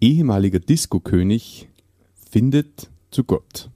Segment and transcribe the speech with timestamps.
[0.00, 1.68] Ehemaliger Disco-König
[2.30, 3.70] findet zu Gott.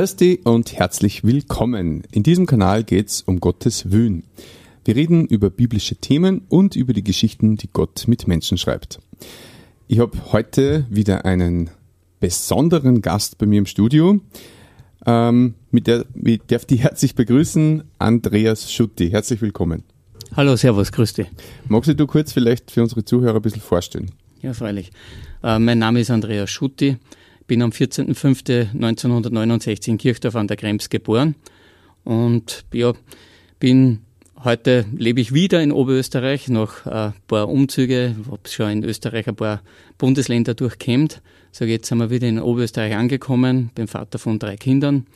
[0.00, 2.04] Christi und herzlich willkommen.
[2.10, 4.24] In diesem Kanal geht es um Gottes Wün.
[4.82, 9.00] Wir reden über biblische Themen und über die Geschichten, die Gott mit Menschen schreibt.
[9.88, 11.68] Ich habe heute wieder einen
[12.18, 14.18] besonderen Gast bei mir im Studio.
[15.04, 19.10] Ähm, mit der ich darf die herzlich begrüßen, Andreas Schutti.
[19.10, 19.82] Herzlich willkommen.
[20.34, 21.26] Hallo, Servus, grüß dich.
[21.68, 24.12] Magst du kurz vielleicht für unsere Zuhörer ein bisschen vorstellen?
[24.40, 24.92] Ja, freilich.
[25.42, 26.96] Äh, mein Name ist Andreas Schutti
[27.50, 31.34] bin am 14.05.1969 in Kirchdorf an der Krems geboren
[32.04, 32.92] und ja,
[33.58, 34.02] bin
[34.44, 39.34] heute lebe ich wieder in Oberösterreich nach ein paar Umzüge, habe schon in Österreich ein
[39.34, 39.62] paar
[39.98, 41.22] Bundesländer durchkämmt.
[41.50, 45.08] So jetzt sind wir wieder in Oberösterreich angekommen, bin Vater von drei Kindern.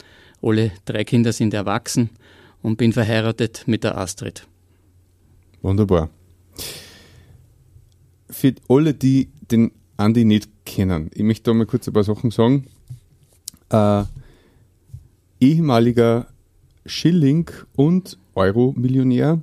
[0.42, 2.10] Alle drei Kinder sind erwachsen
[2.62, 4.44] und bin verheiratet mit der Astrid.
[5.62, 6.10] Wunderbar.
[8.28, 11.10] Für alle, die den Andi nicht kennen.
[11.14, 12.66] Ich möchte da mal kurz ein paar Sachen sagen.
[13.70, 14.04] Äh,
[15.40, 16.26] ehemaliger
[16.84, 19.40] Schilling- und Euro-Millionär,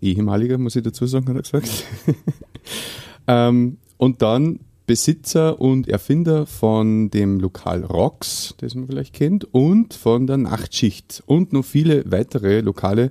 [0.00, 1.84] ehemaliger, muss ich dazu sagen, hat er gesagt.
[3.26, 9.94] ähm, und dann Besitzer und Erfinder von dem Lokal Rocks, das man vielleicht kennt, und
[9.94, 13.10] von der Nachtschicht und noch viele weitere Lokale,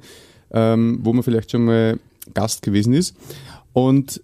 [0.52, 1.99] ähm, wo man vielleicht schon mal
[2.33, 3.15] Gast gewesen ist.
[3.73, 4.21] Und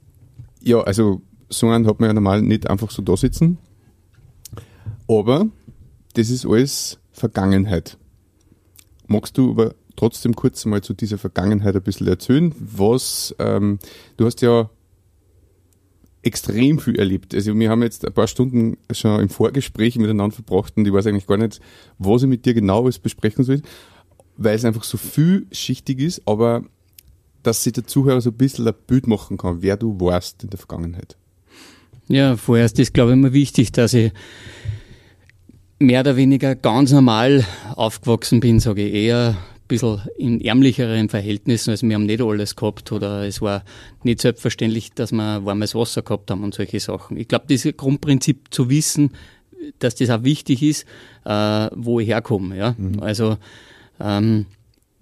[0.62, 3.58] ja, also so einen hat man ja normal nicht einfach so da sitzen.
[5.08, 5.48] Aber
[6.14, 7.98] das ist alles Vergangenheit.
[9.08, 12.54] Magst du aber trotzdem kurz mal zu dieser Vergangenheit ein bisschen erzählen?
[12.58, 13.80] Was, ähm,
[14.18, 14.70] du hast ja
[16.26, 17.36] extrem viel erlebt.
[17.36, 21.06] Also wir haben jetzt ein paar Stunden schon im Vorgespräch miteinander verbracht und ich weiß
[21.06, 21.62] eigentlich gar nicht,
[22.00, 23.62] was ich mit dir genau alles besprechen soll,
[24.36, 26.64] weil es einfach so vielschichtig ist, aber
[27.44, 30.50] dass sich der Zuhörer so ein bisschen ein Bild machen kann, wer du warst in
[30.50, 31.16] der Vergangenheit.
[32.08, 34.12] Ja, vorerst ist, glaube ich, immer wichtig, dass ich
[35.80, 37.46] mehr oder weniger ganz normal
[37.76, 41.72] aufgewachsen bin, sage ich eher ein bisschen in ärmlicheren Verhältnissen.
[41.72, 43.64] Also wir haben nicht alles gehabt oder es war
[44.04, 47.18] nicht selbstverständlich, dass wir warmes Wasser gehabt haben und solche Sachen.
[47.18, 49.12] Ich glaube, dieses Grundprinzip zu wissen,
[49.80, 50.86] dass das auch wichtig ist,
[51.26, 52.56] äh, wo ich herkomme.
[52.56, 52.76] Ja?
[52.78, 53.00] Mhm.
[53.02, 53.38] Also
[54.00, 54.46] ähm,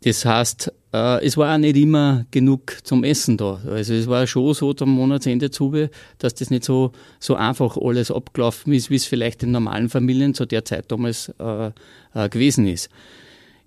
[0.04, 3.60] das heißt, äh, es war auch nicht immer genug zum Essen da.
[3.68, 5.90] Also es war schon so zum Monatsende zu,
[6.20, 10.34] dass das nicht so, so einfach alles abgelaufen ist, wie es vielleicht in normalen Familien
[10.34, 11.72] zu der Zeit damals äh,
[12.14, 12.90] äh, gewesen ist.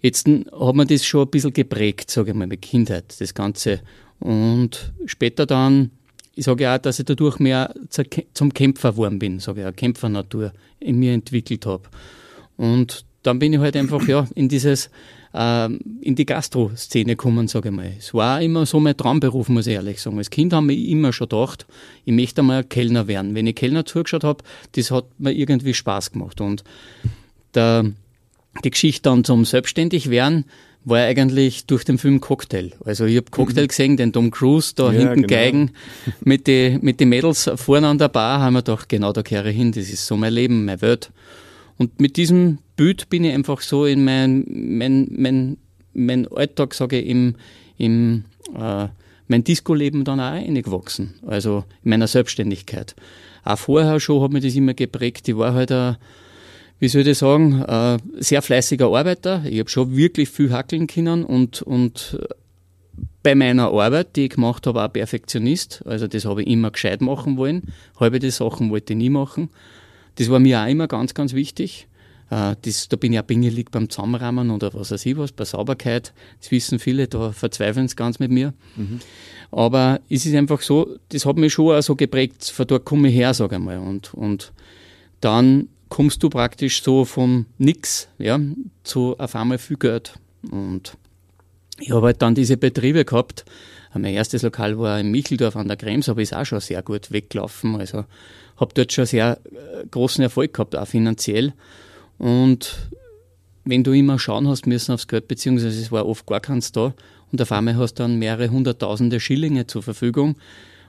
[0.01, 3.81] Jetzt hat man das schon ein bisschen geprägt, sage ich mal, mit Kindheit, das Ganze.
[4.21, 5.91] Und später dann,
[6.35, 7.75] ich sage ja auch, dass ich dadurch mehr
[8.35, 11.85] zum Kämpfer geworden bin, sage ich auch, Kämpfernatur in mir entwickelt habe.
[12.57, 14.91] Und dann bin ich halt einfach ja in dieses
[15.37, 17.93] in die Gastro-Szene kommen, sage ich mal.
[17.99, 20.17] Es war immer so mein Traumberuf, muss ich ehrlich sagen.
[20.17, 21.67] Als Kind haben wir immer schon gedacht,
[22.07, 23.35] ich möchte einmal Kellner werden.
[23.35, 24.43] Wenn ich Kellner zugeschaut habe,
[24.73, 26.41] das hat mir irgendwie Spaß gemacht.
[26.41, 26.65] Und
[27.55, 27.85] der,
[28.65, 30.47] die Geschichte dann zum Selbstständigwerden
[30.87, 32.71] war eigentlich durch den Film Cocktail.
[32.85, 33.69] Also ich habe Cocktail mhm.
[33.69, 35.29] gesehen, den Tom Cruise da ja, hinten genau.
[35.29, 35.71] Geigen
[36.21, 39.51] mit den mit die Mädels vorne an der Bar, haben wir gedacht, genau da kehre
[39.51, 41.11] ich hin, das ist so mein Leben, meine Welt.
[41.79, 45.57] Und mit diesem Bild bin ich einfach so in mein, mein, mein,
[45.93, 47.37] mein Alltag, sage ich, im,
[47.79, 48.89] im äh,
[49.29, 51.15] mein Disco-Leben dann auch eingewachsen.
[51.27, 52.95] Also in meiner Selbstständigkeit.
[53.45, 55.29] Auch vorher schon hat mich das immer geprägt.
[55.29, 55.97] Ich war halt ein,
[56.79, 59.43] wie soll ich sagen, ein sehr fleißiger Arbeiter.
[59.49, 62.19] Ich habe schon wirklich viel hackeln können und, und
[63.23, 65.83] bei meiner Arbeit, die ich gemacht habe, auch Perfektionist.
[65.87, 67.63] Also das habe ich immer gescheit machen wollen.
[67.99, 69.51] Halbe die Sachen wollte ich nie machen.
[70.17, 71.89] Das war mir auch immer ganz, ganz wichtig.
[72.31, 75.45] Äh, das, da bin ich auch pingelig beim Zusammenrahmen oder was weiß ich was, bei
[75.45, 76.13] Sauberkeit.
[76.41, 78.53] Das wissen viele, da verzweifeln sie ganz mit mir.
[78.77, 79.01] Mhm.
[79.51, 83.09] Aber es ist einfach so, das hat mich schon auch so geprägt, von dort komme
[83.09, 83.79] ich her, sage ich mal.
[83.79, 84.53] Und, und
[85.21, 88.41] dann kommst du praktisch so vom Nix, ja,
[88.83, 90.15] zu auf einmal viel Geld.
[90.51, 90.97] Und
[91.79, 93.45] ich habe halt dann diese Betriebe gehabt.
[93.95, 97.13] Mein erstes Lokal war in Micheldorf an der Krems, aber ist auch schon sehr gut
[97.13, 97.77] weggelaufen.
[97.77, 98.05] Also
[98.57, 101.53] habe dort schon sehr äh, großen Erfolg gehabt, auch finanziell.
[102.19, 102.91] Und
[103.65, 106.95] wenn du immer schauen hast müssen aufs Geld, beziehungsweise es war oft gar keins da,
[107.33, 110.37] und auf einmal hast du dann mehrere hunderttausende Schillinge zur Verfügung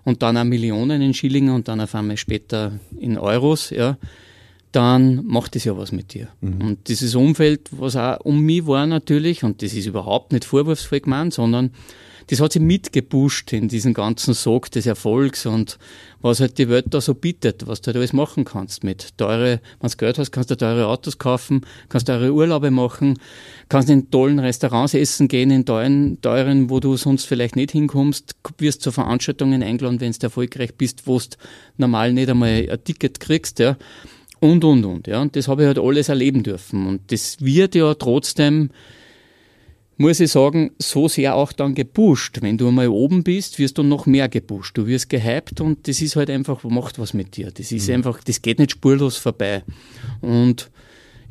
[0.03, 3.97] und dann auch Millionen in Schillinge und dann auf einmal später in Euros, ja,
[4.71, 6.27] dann macht das ja was mit dir.
[6.41, 6.61] Mhm.
[6.61, 10.99] Und dieses Umfeld, was auch um mich war natürlich, und das ist überhaupt nicht vorwurfsvoll
[10.99, 11.71] gemeint, sondern
[12.27, 15.77] das hat sich mitgepusht in diesen ganzen Sog des Erfolgs und
[16.21, 19.61] was halt die Welt da so bietet, was du halt alles machen kannst mit teure,
[19.79, 23.17] wenn du Geld hast, kannst du teure Autos kaufen, kannst teure Urlaube machen,
[23.69, 28.35] kannst in tollen Restaurants essen gehen, in teuren, teuren, wo du sonst vielleicht nicht hinkommst,
[28.57, 31.25] wirst zu Veranstaltungen eingeladen, wenn du erfolgreich bist, wo du
[31.77, 33.77] normal nicht einmal ein Ticket kriegst, ja.
[34.39, 35.21] Und, und, und, ja.
[35.21, 36.85] Und das habe ich halt alles erleben dürfen.
[36.85, 38.69] Und das wird ja trotzdem
[39.97, 42.41] muss ich sagen, so sehr auch dann gepusht.
[42.41, 44.77] Wenn du einmal oben bist, wirst du noch mehr gepusht.
[44.77, 47.51] Du wirst gehypt und das ist halt einfach, macht was mit dir.
[47.51, 47.95] Das ist mhm.
[47.95, 49.63] einfach, das geht nicht spurlos vorbei.
[50.21, 50.69] Und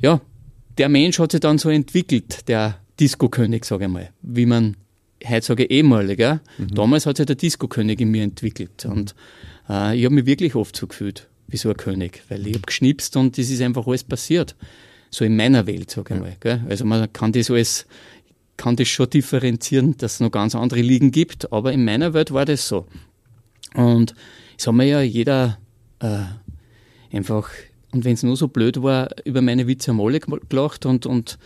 [0.00, 0.20] ja,
[0.78, 4.76] der Mensch hat sich dann so entwickelt, der Disco-König, sage ich mal, wie man
[5.26, 6.18] heute sage ehemalig.
[6.18, 6.40] Ja?
[6.58, 6.74] Mhm.
[6.74, 9.14] Damals hat sich der Disco-König in mir entwickelt und
[9.68, 12.66] äh, ich habe mich wirklich oft so gefühlt wie so ein König, weil ich habe
[12.66, 14.56] geschnipst und das ist einfach alles passiert.
[15.10, 16.36] So in meiner Welt, sage ich mal.
[16.40, 16.64] Gell?
[16.68, 17.86] Also man kann das alles
[18.56, 22.32] kann das schon differenzieren, dass es noch ganz andere Ligen gibt, aber in meiner Welt
[22.32, 22.86] war das so.
[23.74, 24.14] Und
[24.58, 25.58] es hat mir ja jeder
[26.00, 26.24] äh,
[27.12, 27.50] einfach,
[27.92, 31.38] und wenn es nur so blöd war, über meine Witze am alle gelacht und, und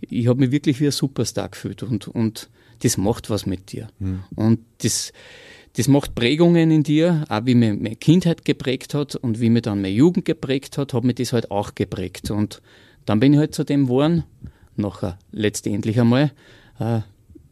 [0.00, 2.48] ich habe mich wirklich wie ein Superstar gefühlt und, und
[2.82, 3.88] das macht was mit dir.
[3.98, 4.20] Mhm.
[4.34, 5.12] Und das,
[5.76, 9.62] das macht Prägungen in dir, auch wie mir meine Kindheit geprägt hat und wie mir
[9.62, 12.30] dann meine Jugend geprägt hat, hat mir das halt auch geprägt.
[12.30, 12.62] Und
[13.04, 14.24] dann bin ich halt zu dem geworden,
[14.80, 16.32] nachher letztendlich einmal,
[16.78, 17.00] äh,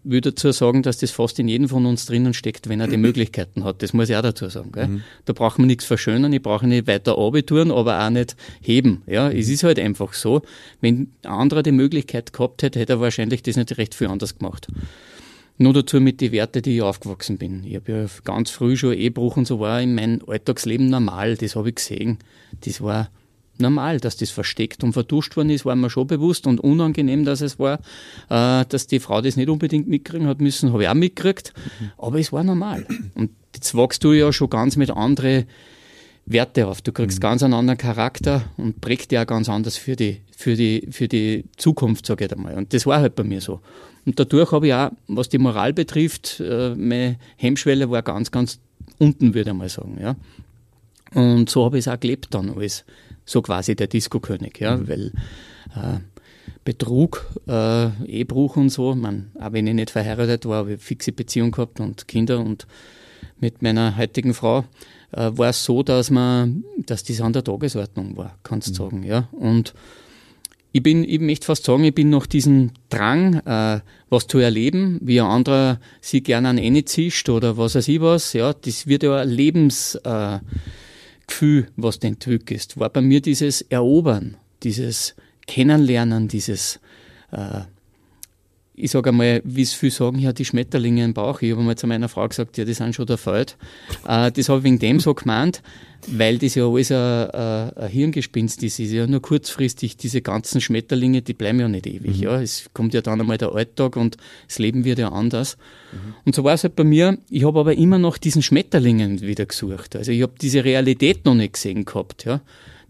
[0.04, 2.96] würde dazu sagen, dass das fast in jedem von uns drinnen steckt, wenn er die
[3.08, 3.82] Möglichkeiten hat.
[3.82, 4.72] Das muss ich auch dazu sagen.
[4.72, 4.88] Gell?
[4.88, 5.02] Mhm.
[5.24, 9.02] Da braucht man nichts verschönern, ich brauche nicht weiter abitouren, aber auch nicht heben.
[9.06, 10.42] Ja, es ist halt einfach so.
[10.80, 14.38] Wenn ein anderer die Möglichkeit gehabt hätte, hätte er wahrscheinlich das nicht recht viel anders
[14.38, 14.68] gemacht.
[15.60, 17.64] Nur dazu mit den Werten, die ich aufgewachsen bin.
[17.64, 21.36] Ich habe ja ganz früh schon Ehebruch und so war in meinem Alltagsleben normal.
[21.36, 22.18] Das habe ich gesehen.
[22.60, 23.10] Das war
[23.60, 27.40] normal, dass das versteckt und verduscht worden ist, war mir schon bewusst und unangenehm, dass
[27.40, 27.80] es war,
[28.28, 31.90] äh, dass die Frau das nicht unbedingt mitkriegen hat müssen, habe ich auch mitgekriegt, mhm.
[31.98, 32.86] aber es war normal.
[33.14, 35.46] Und jetzt wachst du ja schon ganz mit anderen
[36.26, 36.82] Werte auf.
[36.82, 37.22] Du kriegst mhm.
[37.22, 41.44] ganz einen anderen Charakter und prägt auch ganz anders für die, für die, für die
[41.56, 42.54] Zukunft, sage ich einmal.
[42.54, 43.60] Und das war halt bei mir so.
[44.04, 48.58] Und dadurch habe ich auch, was die Moral betrifft, äh, meine Hemmschwelle war ganz, ganz
[48.98, 49.98] unten, würde ich mal sagen.
[50.00, 50.16] Ja.
[51.14, 52.84] Und so habe ich es auch gelebt dann alles
[53.28, 54.88] so quasi der Disco-König, ja, mhm.
[54.88, 55.12] weil
[55.76, 56.00] äh,
[56.64, 61.12] Betrug, äh, Ehebruch und so, man, auch wenn ich nicht verheiratet war, habe ich fixe
[61.12, 62.66] Beziehung gehabt und Kinder und
[63.38, 64.64] mit meiner heutigen Frau
[65.12, 68.76] äh, war es so, dass man, dass das an der Tagesordnung war, kannst du mhm.
[68.76, 69.28] sagen, ja.
[69.32, 69.74] Und
[70.72, 74.98] ich bin, ich möchte fast sagen, ich bin noch diesen Drang, äh, was zu erleben,
[75.02, 78.86] wie ein anderer sich gerne an eine zischt oder was weiß ich was, ja, das
[78.86, 80.38] wird ja ein Lebens, äh,
[81.28, 85.14] Gefühl, was du entwickelst, war bei mir dieses Erobern, dieses
[85.46, 86.80] Kennenlernen, dieses,
[87.30, 87.60] äh,
[88.78, 91.42] ich sage einmal, wie es viele sagen, ja, die Schmetterlinge im Bauch.
[91.42, 93.56] Ich habe mal zu meiner Frau gesagt, ja, die sind schon der Feld.
[94.06, 95.62] Äh, das habe ich wegen dem so gemeint,
[96.06, 98.78] weil das ja alles ein, ein, ein Hirngespinst ist.
[98.78, 102.18] ist ja nur kurzfristig, diese ganzen Schmetterlinge, die bleiben ja nicht ewig.
[102.18, 102.22] Mhm.
[102.22, 102.40] Ja.
[102.40, 104.16] Es kommt ja dann einmal der Alltag und
[104.46, 105.56] das Leben wird ja anders.
[105.92, 106.14] Mhm.
[106.24, 107.18] Und so war es halt bei mir.
[107.30, 109.96] Ich habe aber immer noch diesen Schmetterlingen wieder gesucht.
[109.96, 112.40] Also ich habe diese Realität noch nicht gesehen gehabt, ja.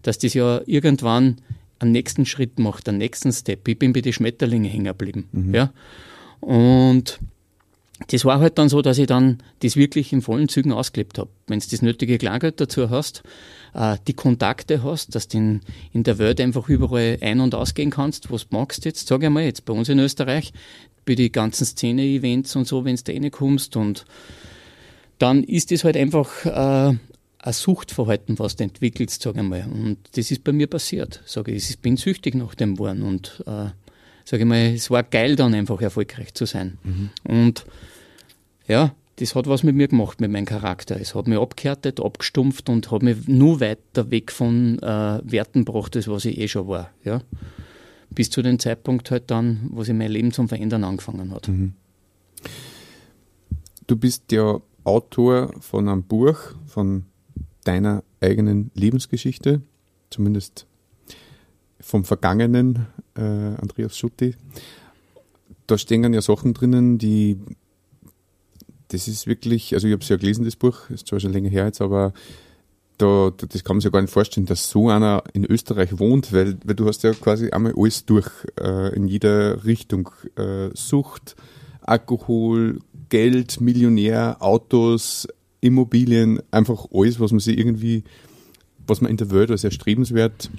[0.01, 1.37] Dass das ja irgendwann
[1.79, 3.67] einen nächsten Schritt macht, einen nächsten Step.
[3.67, 5.27] Ich bin bei den Schmetterlingen hängen geblieben.
[5.31, 5.55] Mhm.
[5.55, 5.73] Ja.
[6.41, 7.19] Und
[8.07, 11.29] das war halt dann so, dass ich dann das wirklich in vollen Zügen ausgelebt habe.
[11.47, 13.23] Wenn du das nötige Kleingeld dazu hast,
[13.73, 15.61] äh, die Kontakte hast, dass du in,
[15.91, 19.31] in der Welt einfach überall ein- und ausgehen kannst, was du magst jetzt, sage ich
[19.31, 20.53] mal, jetzt bei uns in Österreich,
[21.05, 24.05] bei den ganzen Szene-Events und so, wenn du da reinkommst und
[25.17, 26.97] dann ist das halt einfach äh,
[27.41, 29.65] ein Suchtverhalten, was du entwickelst, sage ich mal.
[29.71, 31.21] Und das ist bei mir passiert.
[31.25, 33.69] Sage ich, ich bin süchtig nach dem geworden und äh,
[34.25, 36.77] sage ich mal, es war geil dann einfach erfolgreich zu sein.
[36.83, 37.09] Mhm.
[37.23, 37.65] Und
[38.67, 40.99] ja, das hat was mit mir gemacht, mit meinem Charakter.
[40.99, 45.95] Es hat mich abgehärtet, abgestumpft und hat mich nur weiter weg von äh, Werten gebracht,
[45.95, 46.91] als was ich eh schon war.
[47.03, 47.21] Ja?
[48.09, 51.47] Bis zu dem Zeitpunkt halt dann, wo sich mein Leben zum Verändern angefangen hat.
[51.47, 51.73] Mhm.
[53.87, 57.05] Du bist ja Autor von einem Buch, von
[57.69, 59.61] deiner eigenen Lebensgeschichte,
[60.09, 60.65] zumindest
[61.79, 64.35] vom vergangenen äh, Andreas Schutti.
[65.67, 67.37] Da stehen ja Sachen drinnen, die
[68.87, 71.49] das ist wirklich, also ich habe es ja gelesen, das Buch, ist zwar schon länger
[71.49, 72.11] her jetzt, aber
[72.97, 76.33] da, das kann man sich ja gar nicht vorstellen, dass so einer in Österreich wohnt,
[76.33, 78.27] weil, weil du hast ja quasi einmal alles durch,
[78.59, 80.09] äh, in jeder Richtung.
[80.35, 81.35] Äh, Sucht,
[81.81, 85.27] Alkohol, Geld, Millionär, Autos,
[85.61, 88.03] Immobilien, einfach alles, was man sich irgendwie,
[88.87, 90.49] was man in der Welt als erstrebenswert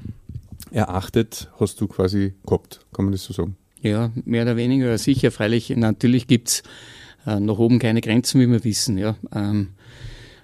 [0.70, 3.56] erachtet, hast du quasi gehabt, kann man das so sagen?
[3.82, 5.30] Ja, mehr oder weniger sicher.
[5.30, 6.62] Freilich, natürlich gibt's
[7.26, 8.98] äh, nach oben keine Grenzen, wie wir wissen.
[8.98, 9.16] Ja.
[9.34, 9.68] Ähm,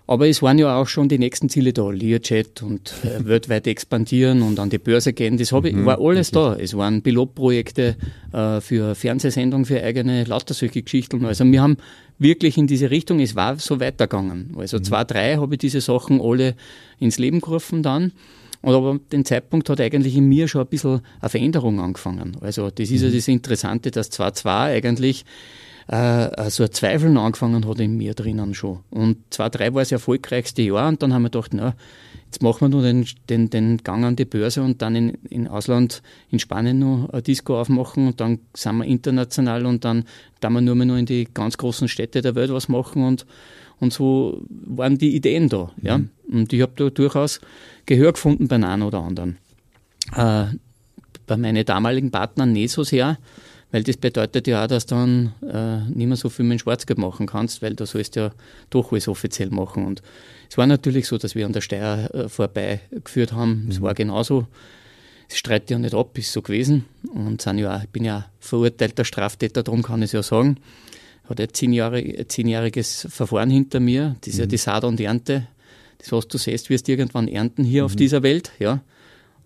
[0.08, 4.42] aber es waren ja auch schon die nächsten Ziele da, Learjet und äh, weltweit expandieren
[4.42, 5.36] und an die Börse gehen.
[5.36, 6.54] Das habe ich, mhm, war alles da.
[6.56, 7.96] Es waren Pilotprojekte
[8.32, 11.24] äh, für Fernsehsendungen, für eigene, lauter solche Geschichten.
[11.24, 11.76] Also wir haben
[12.18, 14.54] wirklich in diese Richtung, es war so weitergegangen.
[14.56, 14.84] Also mhm.
[14.84, 16.54] zwei, drei habe ich diese Sachen alle
[16.98, 18.12] ins Leben gerufen dann.
[18.62, 22.36] Und aber den Zeitpunkt hat eigentlich in mir schon ein bisschen eine Veränderung angefangen.
[22.40, 23.14] Also das ist ja mhm.
[23.14, 25.24] das Interessante, dass zwar zwei eigentlich
[25.88, 28.80] äh, so ein Zweifeln angefangen hat in mir drinnen schon.
[28.90, 31.74] Und zwei, drei war das erfolgreichste Jahr und dann haben wir gedacht, na,
[32.26, 35.48] jetzt machen wir nur den, den, den Gang an die Börse und dann in, in
[35.48, 40.04] Ausland, in Spanien noch ein Disco aufmachen und dann sind wir international und dann
[40.40, 43.26] da wir nur mehr noch in die ganz großen Städte der Welt was machen und,
[43.80, 45.70] und so waren die Ideen da.
[45.76, 45.86] Mhm.
[45.86, 46.00] Ja?
[46.30, 47.40] Und ich habe da durchaus
[47.86, 49.38] Gehör gefunden bei einem oder anderen.
[50.14, 50.46] Äh,
[51.26, 53.18] bei meinen damaligen Partnern nicht so sehr,
[53.76, 56.98] weil das bedeutet ja auch, dass du dann äh, nicht mehr so viel mit Schwarzgeld
[56.98, 58.32] machen kannst, weil du sollst ja
[58.70, 59.84] doch alles offiziell machen.
[59.84, 60.00] Und
[60.48, 63.64] es war natürlich so, dass wir an der Steuer äh, vorbeigeführt haben.
[63.64, 63.70] Mhm.
[63.70, 64.46] Es war genauso.
[65.28, 66.86] Es streitet ja nicht ab, ist so gewesen.
[67.12, 70.56] Und sind ja, ich bin ja verurteilter Straftäter, darum kann ich es ja sagen.
[71.28, 74.16] Hat ein zehnjährig, zehnjähriges Verfahren hinter mir.
[74.22, 74.40] Das ist mhm.
[74.40, 75.48] ja die Saat und Ernte.
[75.98, 77.86] Das, was du siehst, wirst du irgendwann ernten hier mhm.
[77.86, 78.52] auf dieser Welt.
[78.58, 78.80] Ja.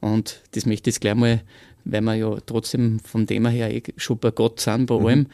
[0.00, 1.42] Und das möchte ich jetzt gleich mal
[1.84, 5.06] weil wir ja trotzdem vom Thema her eh schon bei Gott sind, bei mhm.
[5.06, 5.26] allem.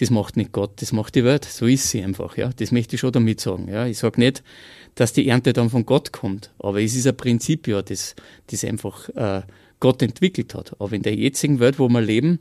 [0.00, 1.44] Das macht nicht Gott, das macht die Welt.
[1.44, 2.50] So ist sie einfach, ja.
[2.56, 3.86] Das möchte ich schon damit sagen, ja.
[3.86, 4.42] Ich sage nicht,
[4.96, 8.16] dass die Ernte dann von Gott kommt, aber es ist ein Prinzip, ja, das,
[8.48, 9.42] das einfach äh,
[9.80, 10.74] Gott entwickelt hat.
[10.80, 12.40] Aber in der jetzigen Welt, wo wir leben,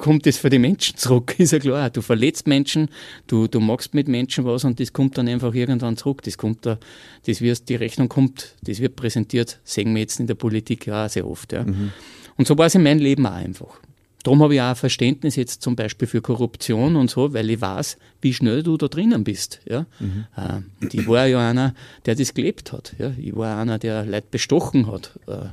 [0.00, 1.90] kommt das für die Menschen zurück, ist ja klar.
[1.90, 2.88] Du verletzt Menschen,
[3.26, 6.22] du, du machst mit Menschen was und das kommt dann einfach irgendwann zurück.
[6.22, 6.78] Das kommt da,
[7.26, 11.06] das wird, die Rechnung kommt, das wird präsentiert, sehen wir jetzt in der Politik ja
[11.06, 11.64] auch sehr oft, ja.
[11.64, 11.92] Mhm.
[12.36, 13.80] Und so war es in meinem Leben auch einfach.
[14.24, 17.98] Darum habe ich auch Verständnis jetzt zum Beispiel für Korruption und so, weil ich weiß,
[18.22, 19.60] wie schnell du da drinnen bist.
[19.68, 19.84] Ja?
[20.00, 20.24] Mhm.
[20.34, 21.74] Äh, ich war ja einer,
[22.06, 22.94] der das gelebt hat.
[22.98, 23.12] Ja?
[23.18, 25.48] Ich war einer, der Leute bestochen hat, äh,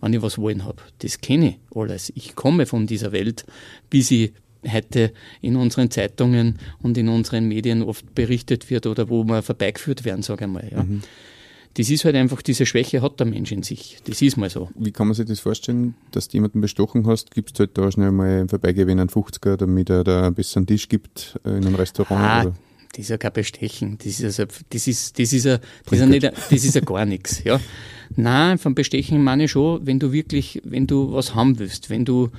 [0.00, 0.78] wenn ich was wollen habe.
[1.00, 2.10] Das kenne ich alles.
[2.16, 3.44] Ich komme von dieser Welt,
[3.90, 4.32] wie sie
[4.66, 5.12] heute
[5.42, 10.22] in unseren Zeitungen und in unseren Medien oft berichtet wird oder wo wir vorbeigeführt werden,
[10.22, 10.66] sage ich mal.
[10.72, 10.82] Ja?
[10.82, 11.02] Mhm
[11.74, 13.98] das ist halt einfach, diese Schwäche hat der Mensch in sich.
[14.04, 14.70] Das ist mal so.
[14.76, 17.32] Wie kann man sich das vorstellen, dass du jemanden bestochen hast?
[17.32, 20.66] Gibst du halt da schnell mal im Vorbeigehen einen 50er, damit er da ein bisschen
[20.66, 22.20] Tisch gibt äh, in einem Restaurant?
[22.20, 22.54] Ah, oder?
[22.90, 23.98] Das ist ja kein Bestechen.
[23.98, 25.58] Das ist, also, das ist, das ist, ja,
[25.90, 27.42] das ist, nicht, das ist ja gar nichts.
[27.42, 27.60] Ja.
[28.14, 32.04] Nein, vom Bestechen meine ich schon, wenn du wirklich, wenn du was haben willst, wenn
[32.04, 32.30] du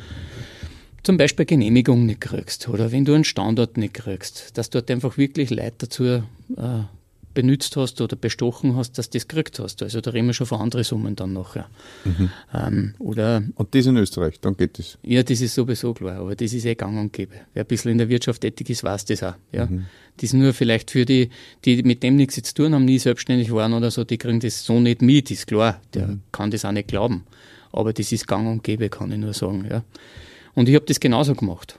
[1.04, 5.18] zum Beispiel Genehmigung nicht kriegst oder wenn du einen Standort nicht kriegst, dass dort einfach
[5.18, 6.22] wirklich Leute dazu äh,
[7.36, 9.84] benutzt hast oder bestochen hast, dass du das gekriegt hast.
[9.84, 11.70] Also da reden wir schon von anderen Summen dann nachher.
[12.04, 12.32] Mhm.
[12.52, 14.98] Ähm, oder, und das in Österreich, dann geht das?
[15.04, 17.36] Ja, das ist sowieso klar, aber das ist eh gang und gäbe.
[17.54, 19.36] Wer ein bisschen in der Wirtschaft tätig ist, weiß das auch.
[19.52, 19.68] Ja?
[19.68, 19.86] Mhm.
[20.18, 21.30] Das nur vielleicht für die,
[21.66, 24.66] die mit dem nichts zu tun haben, nie selbstständig waren oder so, die kriegen das
[24.66, 25.80] so nicht mit, ist klar.
[25.94, 26.22] Der mhm.
[26.32, 27.26] kann das auch nicht glauben.
[27.72, 29.68] Aber das ist gang und gäbe, kann ich nur sagen.
[29.70, 29.84] Ja?
[30.56, 31.78] Und ich habe das genauso gemacht.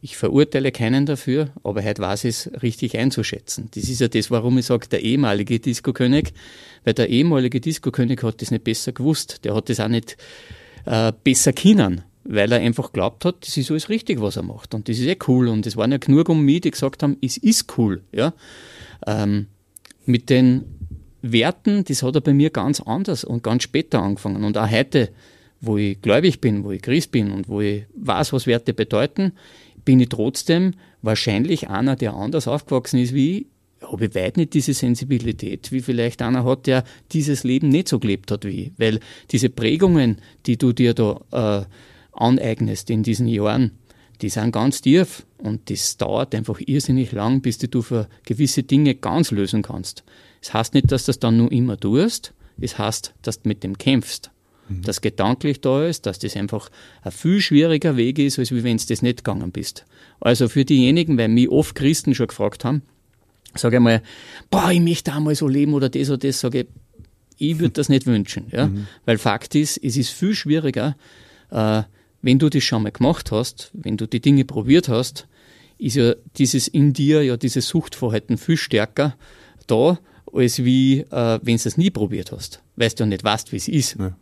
[0.00, 3.68] Ich verurteile keinen dafür, aber heute weiß ich es richtig einzuschätzen.
[3.74, 6.32] Das ist ja das, warum ich sage, der ehemalige Disco-König,
[6.84, 9.44] weil der ehemalige Disco-König hat das nicht besser gewusst.
[9.44, 10.16] Der hat das auch nicht
[10.84, 14.74] äh, besser können, weil er einfach glaubt hat, das ist alles richtig, was er macht.
[14.74, 15.48] Und das ist eh cool.
[15.48, 18.02] Und es waren ja genug um mich, die gesagt haben, es ist cool.
[18.12, 18.34] Ja?
[19.06, 19.46] Ähm,
[20.06, 20.64] mit den
[21.22, 24.44] Werten, das hat er bei mir ganz anders und ganz später angefangen.
[24.44, 25.10] Und auch heute,
[25.66, 29.32] wo ich gläubig bin, wo ich Christ bin und wo ich weiß, was Werte bedeuten,
[29.84, 33.46] bin ich trotzdem wahrscheinlich einer, der anders aufgewachsen ist wie ich,
[33.82, 37.98] habe ich weit nicht diese Sensibilität, wie vielleicht einer hat, der dieses Leben nicht so
[37.98, 38.72] gelebt hat wie ich.
[38.78, 41.64] Weil diese Prägungen, die du dir da äh,
[42.12, 43.72] aneignest in diesen Jahren,
[44.22, 48.94] die sind ganz tief und das dauert einfach irrsinnig lang, bis du für gewisse Dinge
[48.94, 50.04] ganz lösen kannst.
[50.40, 53.48] Es das heißt nicht, dass du das dann nur immer tust, es heißt, dass du
[53.48, 54.30] mit dem kämpfst
[54.68, 54.82] mhm.
[54.82, 56.70] das gedanklich da ist, dass das einfach
[57.02, 59.84] ein viel schwieriger Weg ist, als wenn du das nicht gegangen bist.
[60.20, 62.82] Also für diejenigen, weil mich oft Christen schon gefragt haben,
[63.54, 64.02] sage ich mal,
[64.50, 66.66] boah, ich möchte einmal so leben oder das oder das, sage ich,
[67.36, 68.46] ich würde das nicht wünschen.
[68.50, 68.66] Ja?
[68.66, 68.86] Mhm.
[69.04, 70.96] Weil Fakt ist, es ist viel schwieriger,
[71.50, 71.82] äh,
[72.22, 75.26] wenn du das schon mal gemacht hast, wenn du die Dinge probiert hast,
[75.78, 79.16] ist ja dieses in dir, ja dieses Suchtverhalten viel stärker
[79.66, 79.98] da,
[80.32, 83.56] als wie äh, wenn du es nie probiert hast, weil du ja nicht weißt, wie
[83.56, 83.96] es ist.
[83.98, 84.16] Ja.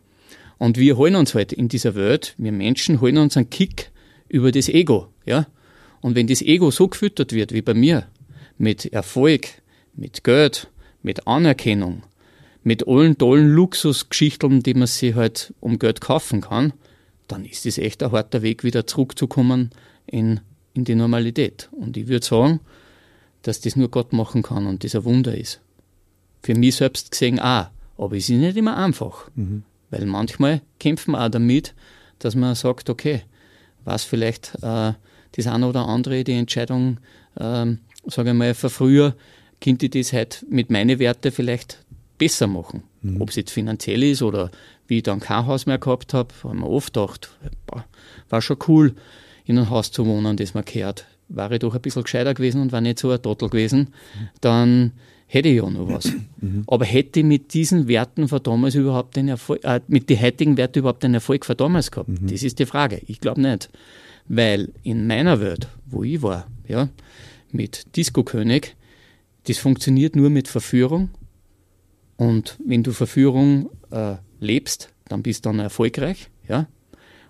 [0.57, 3.91] Und wir holen uns halt in dieser Welt, wir Menschen holen uns einen Kick
[4.29, 5.47] über das Ego, ja.
[6.01, 8.07] Und wenn das Ego so gefüttert wird wie bei mir,
[8.57, 9.47] mit Erfolg,
[9.95, 10.69] mit Geld,
[11.01, 12.03] mit Anerkennung,
[12.63, 16.73] mit allen tollen Luxusgeschichten, die man sich halt um Geld kaufen kann,
[17.27, 19.71] dann ist es echt ein harter Weg, wieder zurückzukommen
[20.05, 20.39] in,
[20.73, 21.69] in die Normalität.
[21.71, 22.59] Und ich würde sagen,
[23.41, 25.61] dass das nur Gott machen kann und das ein Wunder ist.
[26.41, 27.67] Für mich selbst gesehen auch.
[27.97, 29.29] Aber es ist nicht immer einfach.
[29.35, 29.63] Mhm.
[29.93, 31.75] Weil manchmal kämpfen auch damit,
[32.17, 33.21] dass man sagt, okay,
[33.85, 34.93] was vielleicht äh,
[35.33, 36.97] das eine oder andere, die Entscheidung,
[37.39, 39.15] ähm, sage ich mal, von früher,
[39.61, 41.85] könnte ich das halt mit meinen Werten vielleicht
[42.17, 42.81] besser machen.
[43.03, 43.21] Mhm.
[43.21, 44.49] Ob es jetzt finanziell ist oder
[44.87, 47.29] wie ich dann kein Haus mehr gehabt habe, haben wir oft gedacht,
[47.67, 47.85] boah,
[48.29, 48.95] war schon cool,
[49.45, 51.05] in einem Haus zu wohnen, das man gehört.
[51.29, 53.93] War ich doch ein bisschen gescheiter gewesen und war nicht so ein Trottel gewesen,
[54.41, 54.93] dann
[55.33, 56.13] hätte ich ja noch was.
[56.39, 56.63] Mhm.
[56.67, 60.57] Aber hätte ich mit diesen Werten von damals überhaupt den Erfolg, äh, mit den heutigen
[60.57, 62.09] Werten überhaupt den Erfolg von damals gehabt?
[62.09, 62.27] Mhm.
[62.27, 63.01] Das ist die Frage.
[63.07, 63.69] Ich glaube nicht.
[64.27, 66.89] Weil in meiner Welt, wo ich war, ja,
[67.51, 68.75] mit Disco König,
[69.47, 71.09] das funktioniert nur mit Verführung.
[72.15, 76.67] Und wenn du Verführung äh, lebst, dann bist du dann erfolgreich, ja.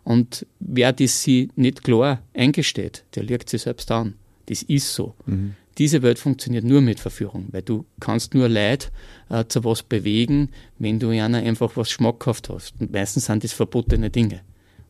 [0.04, 4.16] Und wer das sie nicht klar eingesteht, der legt sich selbst an.
[4.48, 5.16] Das ist so.
[5.26, 5.56] Mhm.
[5.77, 8.92] Diese Welt funktioniert nur mit Verführung, weil du kannst nur Leid
[9.30, 12.74] äh, zu was bewegen, wenn du einer einfach was schmackhaft hast.
[12.80, 14.42] Und meistens sind das verbotene Dinge.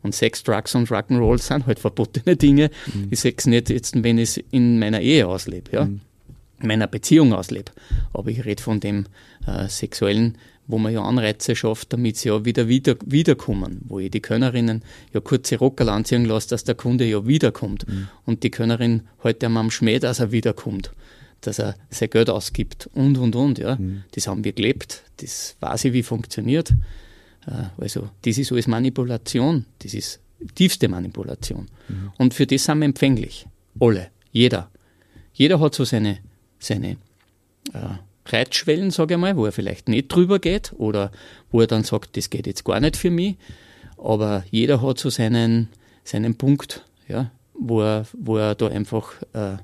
[0.02, 2.70] Und Sex, Drugs und Rock'n'Roll sind halt verbotene Dinge.
[2.94, 3.08] Mhm.
[3.10, 5.86] Ich sehe es nicht jetzt, wenn ich es in meiner Ehe auslebe, ja.
[5.86, 6.02] Mhm.
[6.60, 7.72] In meiner Beziehung auslebe.
[8.14, 9.06] Aber ich rede von dem
[9.46, 10.38] äh, sexuellen,
[10.68, 13.82] wo man ja Anreize schafft, damit sie ja wieder, wieder wiederkommen.
[13.86, 17.88] Wo ich die Könnerinnen ja kurze Rockerl anziehen lasse, dass der Kunde ja wiederkommt.
[17.88, 18.08] Mhm.
[18.26, 20.92] Und die Könnerin heute am Schmäh, dass er wiederkommt
[21.46, 23.60] dass er sein Geld ausgibt und, und, und.
[23.60, 23.76] Ja.
[23.76, 24.04] Mhm.
[24.12, 25.04] Das haben wir gelebt.
[25.18, 26.74] Das weiß ich, wie funktioniert.
[27.48, 30.20] Äh, also das ist alles Manipulation, das ist
[30.56, 31.68] tiefste Manipulation.
[31.88, 32.12] Mhm.
[32.18, 33.48] Und für das sind wir empfänglich.
[33.80, 34.70] Alle, jeder.
[35.34, 36.20] Jeder hat so seine,
[36.60, 36.92] seine
[37.74, 41.12] äh, Reitschwellen, sage ich mal, wo er vielleicht nicht drüber geht oder
[41.52, 43.36] wo er dann sagt, das geht jetzt gar nicht für mich.
[43.98, 45.70] Aber jeder hat so seinen,
[46.04, 49.58] seinen Punkt, ja, wo, er, wo er da einfach äh,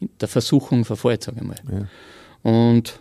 [0.00, 1.56] in der Versuchung verfällt, sage ich mal.
[1.70, 1.88] Ja.
[2.50, 3.00] Und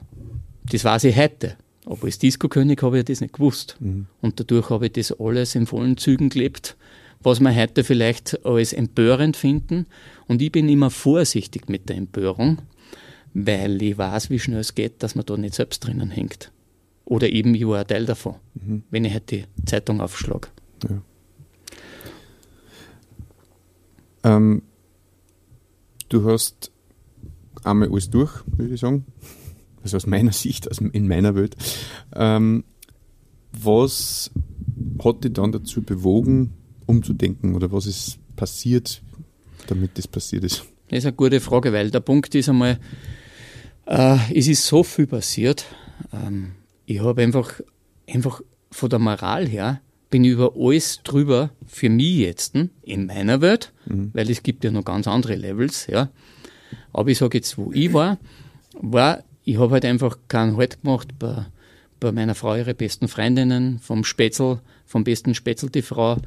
[0.72, 1.56] das weiß ich heute.
[1.86, 3.78] Aber als Disco-König habe ich das nicht gewusst.
[3.80, 4.08] Mhm.
[4.22, 6.76] Und dadurch habe ich das alles in vollen Zügen gelebt,
[7.22, 9.86] was wir heute vielleicht als empörend finden.
[10.28, 12.60] Und ich bin immer vorsichtig mit der Empörung,
[13.36, 16.52] weil ich weiß, wie schnell es geht, dass man da nicht selbst drinnen hängt.
[17.06, 18.84] Oder eben ich war ein Teil davon, mhm.
[18.90, 20.48] wenn ich halt die Zeitung aufschlage.
[20.90, 21.02] Ja.
[24.38, 24.64] Ähm,
[26.10, 26.72] du hast
[27.64, 29.06] einmal alles durch, würde ich sagen
[29.86, 31.56] also aus meiner Sicht, aus, in meiner Welt.
[32.14, 32.64] Ähm,
[33.52, 34.32] was
[35.04, 36.54] hat dich dann dazu bewogen,
[36.88, 39.02] umzudenken oder was ist passiert,
[39.68, 40.66] damit das passiert ist?
[40.90, 42.80] Das ist eine gute Frage, weil der Punkt ist einmal,
[43.86, 45.66] äh, es ist so viel passiert.
[46.14, 46.54] Ähm,
[46.86, 47.62] ich habe einfach,
[48.08, 53.74] einfach von der Moral her, bin über alles drüber, für mich jetzt, in meiner Welt,
[53.86, 54.12] mhm.
[54.14, 56.10] weil es gibt ja noch ganz andere Levels, ja.
[56.94, 58.18] Aber ich sage jetzt, wo ich war,
[58.74, 61.46] war ich habe halt einfach keinen Halt gemacht bei,
[62.00, 66.18] bei meiner Frau, ihre besten Freundinnen, vom Spätzl, vom besten Spätzl die Frau.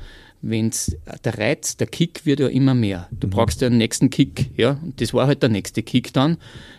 [0.41, 3.09] Wenn's, der Reiz, der Kick wird ja immer mehr.
[3.11, 3.31] Du mhm.
[3.33, 4.79] brauchst ja einen nächsten Kick, ja.
[4.83, 6.37] Und das war halt der nächste Kick dann.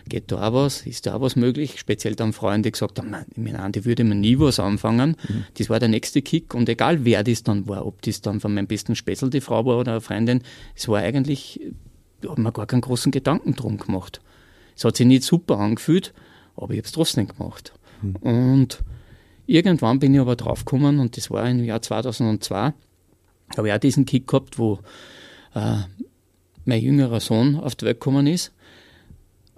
[0.08, 0.86] Geht da auch was?
[0.86, 1.78] Ist da auch was möglich?
[1.78, 5.16] Speziell dann Frauen, die gesagt haben, an die würde mir nie was anfangen.
[5.28, 5.44] Mhm.
[5.58, 6.54] Das war der nächste Kick.
[6.54, 9.66] Und egal wer das dann war, ob das dann von meinem besten Spätzl die Frau
[9.66, 10.42] war oder eine Freundin,
[10.74, 11.60] es war eigentlich,
[12.22, 14.22] ich habe mir gar keinen großen Gedanken drum gemacht.
[14.74, 16.14] Es hat sich nicht super angefühlt,
[16.56, 17.74] aber ich habe es trotzdem gemacht.
[18.00, 18.16] Mhm.
[18.16, 18.78] Und
[19.46, 22.72] irgendwann bin ich aber draufgekommen, und das war im Jahr 2002,
[23.56, 24.78] habe ich auch diesen Kick gehabt, wo
[25.54, 25.76] äh,
[26.64, 28.52] mein jüngerer Sohn auf die Welt gekommen ist.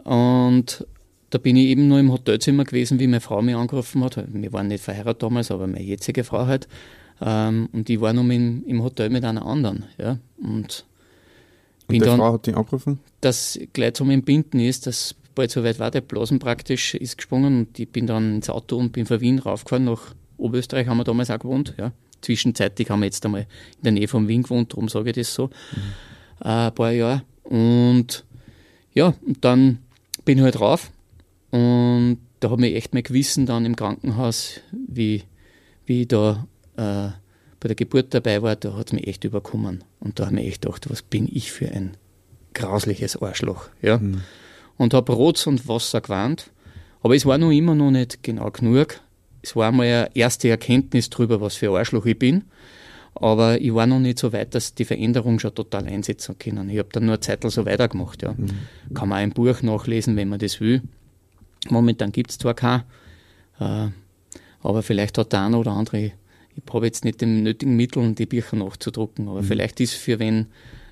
[0.04, 0.86] Und
[1.30, 4.22] da bin ich eben nur im Hotelzimmer gewesen, wie meine Frau mich angerufen hat.
[4.32, 6.68] Wir waren nicht verheiratet damals, aber meine jetzige Frau halt.
[7.20, 9.84] Ähm, und ich war noch im, im Hotel mit einer anderen.
[9.98, 10.18] Ja.
[10.42, 10.84] Und,
[11.88, 12.98] und die Frau hat dich angerufen?
[13.20, 17.60] Dass gleich zum Entbinden ist, dass bald so weit war, der Blasen praktisch ist gesprungen
[17.60, 21.04] und ich bin dann ins Auto und bin von Wien raufgefahren nach Oberösterreich, haben wir
[21.04, 21.92] damals auch gewohnt, ja.
[22.22, 23.42] Zwischenzeitlich haben wir jetzt einmal
[23.76, 26.44] in der Nähe von Wien gewohnt, darum sage ich das so, mhm.
[26.44, 27.22] äh, ein paar Jahre.
[27.44, 28.24] Und
[28.94, 29.78] ja, und dann
[30.24, 30.90] bin ich halt rauf
[31.50, 35.24] und da habe ich echt mein Gewissen dann im Krankenhaus, wie,
[35.86, 37.10] wie ich da äh,
[37.60, 39.84] bei der Geburt dabei war, da hat es mich echt überkommen.
[40.00, 41.96] Und da habe ich echt gedacht, was bin ich für ein
[42.54, 43.68] grausliches Arschloch.
[43.82, 43.98] Ja?
[43.98, 44.22] Mhm
[44.76, 46.50] und habe Rotz und Wasser gewarnt.
[47.02, 49.00] Aber es war noch immer noch nicht genau genug.
[49.42, 52.44] Es war mal eine erste Erkenntnis darüber, was für ein Arschloch ich bin.
[53.14, 56.70] Aber ich war noch nicht so weit, dass die Veränderung schon total einsetzen können.
[56.70, 58.22] Ich habe dann nur eine Zeit so weitergemacht.
[58.22, 58.32] Ja.
[58.32, 58.94] Mhm.
[58.94, 60.82] Kann man ein Buch nachlesen, wenn man das will.
[61.68, 62.82] Momentan gibt es zwar kein.
[63.60, 63.88] Äh,
[64.62, 66.12] Aber vielleicht hat der eine oder andere,
[66.54, 69.46] ich habe jetzt nicht den nötigen Mitteln, die Bücher nachzudrucken, aber mhm.
[69.46, 70.46] vielleicht ist für wen,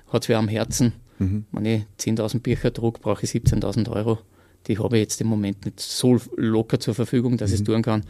[0.09, 0.93] hat es wer am Herzen.
[1.19, 1.45] Mhm.
[1.51, 4.19] Wenn ich 10.000 Bücher druck, brauche ich 17.000 Euro.
[4.67, 7.53] Die habe ich jetzt im Moment nicht so locker zur Verfügung, dass mhm.
[7.55, 8.03] ich es tun kann.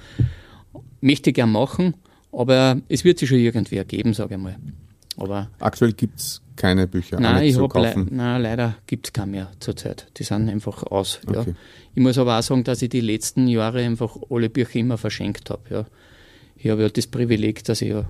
[1.02, 1.96] Möchte ich gern machen,
[2.32, 4.58] aber es wird sich schon irgendwie ergeben, sage ich mal.
[5.18, 8.08] Aber Aktuell gibt es keine Bücher nein, ich zu kaufen?
[8.10, 10.08] Le nein, leider gibt es keine mehr zurzeit.
[10.18, 11.20] Die sind einfach aus.
[11.26, 11.50] Okay.
[11.50, 11.56] Ja.
[11.96, 15.50] Ich muss aber auch sagen, dass ich die letzten Jahre einfach alle Bücher immer verschenkt
[15.50, 15.62] habe.
[15.70, 15.86] Ja.
[16.56, 18.10] Ich habe ja das Privileg, dass ich ja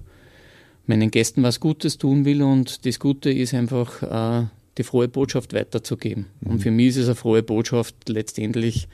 [0.86, 4.48] meinen Gästen was Gutes tun will und das Gute ist einfach, äh,
[4.82, 6.28] die frohe Botschaft weiterzugeben.
[6.42, 6.52] Mhm.
[6.52, 8.88] Und für mich ist es eine frohe Botschaft letztendlich,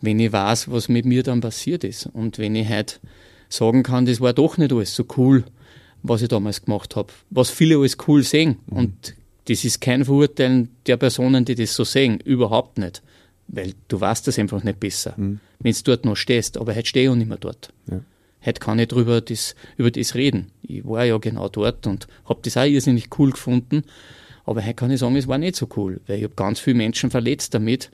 [0.00, 2.06] wenn ich weiß, was mit mir dann passiert ist.
[2.06, 3.00] Und wenn ich halt
[3.48, 5.44] sagen kann, das war doch nicht alles so cool,
[6.02, 7.12] was ich damals gemacht habe.
[7.30, 8.56] Was viele alles cool sehen.
[8.66, 8.76] Mhm.
[8.76, 9.14] Und
[9.46, 12.20] das ist kein Verurteilen der Personen, die das so sehen.
[12.20, 13.02] Überhaupt nicht.
[13.48, 15.14] Weil du weißt das einfach nicht besser.
[15.16, 15.40] Mhm.
[15.60, 16.58] Wenn du dort noch stehst.
[16.58, 17.72] Aber heute stehe ich auch nicht mehr dort.
[17.90, 18.00] Ja.
[18.44, 20.52] Heute kann ich drüber das, über das reden.
[20.62, 23.84] Ich war ja genau dort und habe das auch irrsinnig cool gefunden.
[24.46, 26.76] Aber heute kann ich sagen, es war nicht so cool, weil ich habe ganz viele
[26.76, 27.90] Menschen verletzt damit.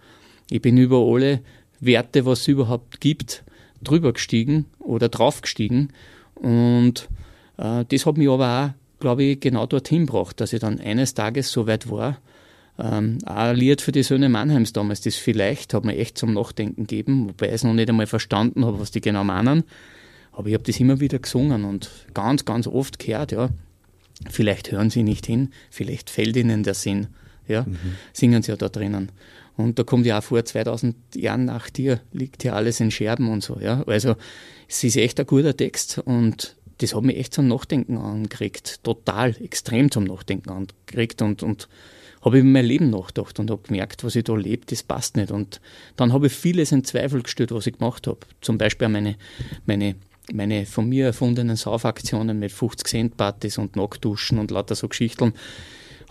[0.51, 1.41] Ich bin über alle
[1.81, 3.43] Werte, was es überhaupt gibt,
[3.83, 5.89] drüber gestiegen oder drauf gestiegen.
[6.35, 7.09] Und
[7.57, 11.15] äh, das hat mich aber auch, glaube ich, genau dorthin gebracht, dass ich dann eines
[11.15, 12.19] Tages so weit war,
[12.79, 16.35] ähm, auch ein Lied für die Söhne Mannheims damals, das vielleicht hat mir echt zum
[16.35, 19.65] Nachdenken gegeben, wobei ich es noch nicht einmal verstanden habe, was die genau meinen.
[20.33, 23.51] Aber ich habe das immer wieder gesungen und ganz, ganz oft gehört, ja.
[24.31, 27.09] Vielleicht hören sie nicht hin, vielleicht fällt ihnen der Sinn,
[27.49, 27.63] ja.
[27.63, 27.77] Mhm.
[28.13, 29.11] Singen sie ja da drinnen.
[29.57, 33.29] Und da kommt ja auch vor, 2000 Jahren nach dir liegt ja alles in Scherben
[33.29, 33.83] und so, ja.
[33.87, 34.17] Also,
[34.69, 38.81] es ist echt ein guter Text und das hat mich echt zum Nachdenken angeregt.
[38.83, 41.69] Total, extrem zum Nachdenken angeregt und, und
[42.23, 45.31] habe über mein Leben nachgedacht und habe gemerkt, was ich da lebe, das passt nicht.
[45.31, 45.61] Und
[45.97, 48.21] dann habe ich vieles in Zweifel gestellt, was ich gemacht habe.
[48.41, 49.17] Zum Beispiel meine,
[49.67, 49.97] meine,
[50.33, 55.33] meine von mir erfundenen Saufaktionen mit 50 Cent Partys und Nacktduschen und lauter so Geschichten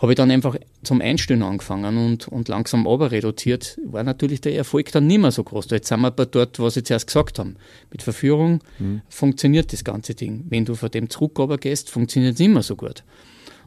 [0.02, 4.56] habe ich dann einfach zum Einstellen angefangen und, und langsam aber reduziert, war natürlich der
[4.56, 5.70] Erfolg dann nicht mehr so groß.
[5.70, 7.54] Jetzt sind wir bei dort, was ich zuerst gesagt habe.
[7.92, 9.02] Mit Verführung mhm.
[9.08, 10.44] funktioniert das ganze Ding.
[10.48, 13.04] Wenn du von dem aber gehst, funktioniert es nicht mehr so gut.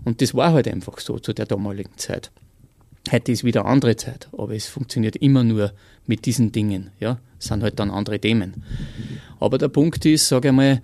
[0.03, 2.31] Und das war halt einfach so zu der damaligen Zeit.
[3.11, 5.73] Heute ist wieder andere Zeit, aber es funktioniert immer nur
[6.07, 6.89] mit diesen Dingen.
[6.99, 8.63] Ja, es sind halt dann andere Themen.
[9.39, 10.81] Aber der Punkt ist, sage ich mal,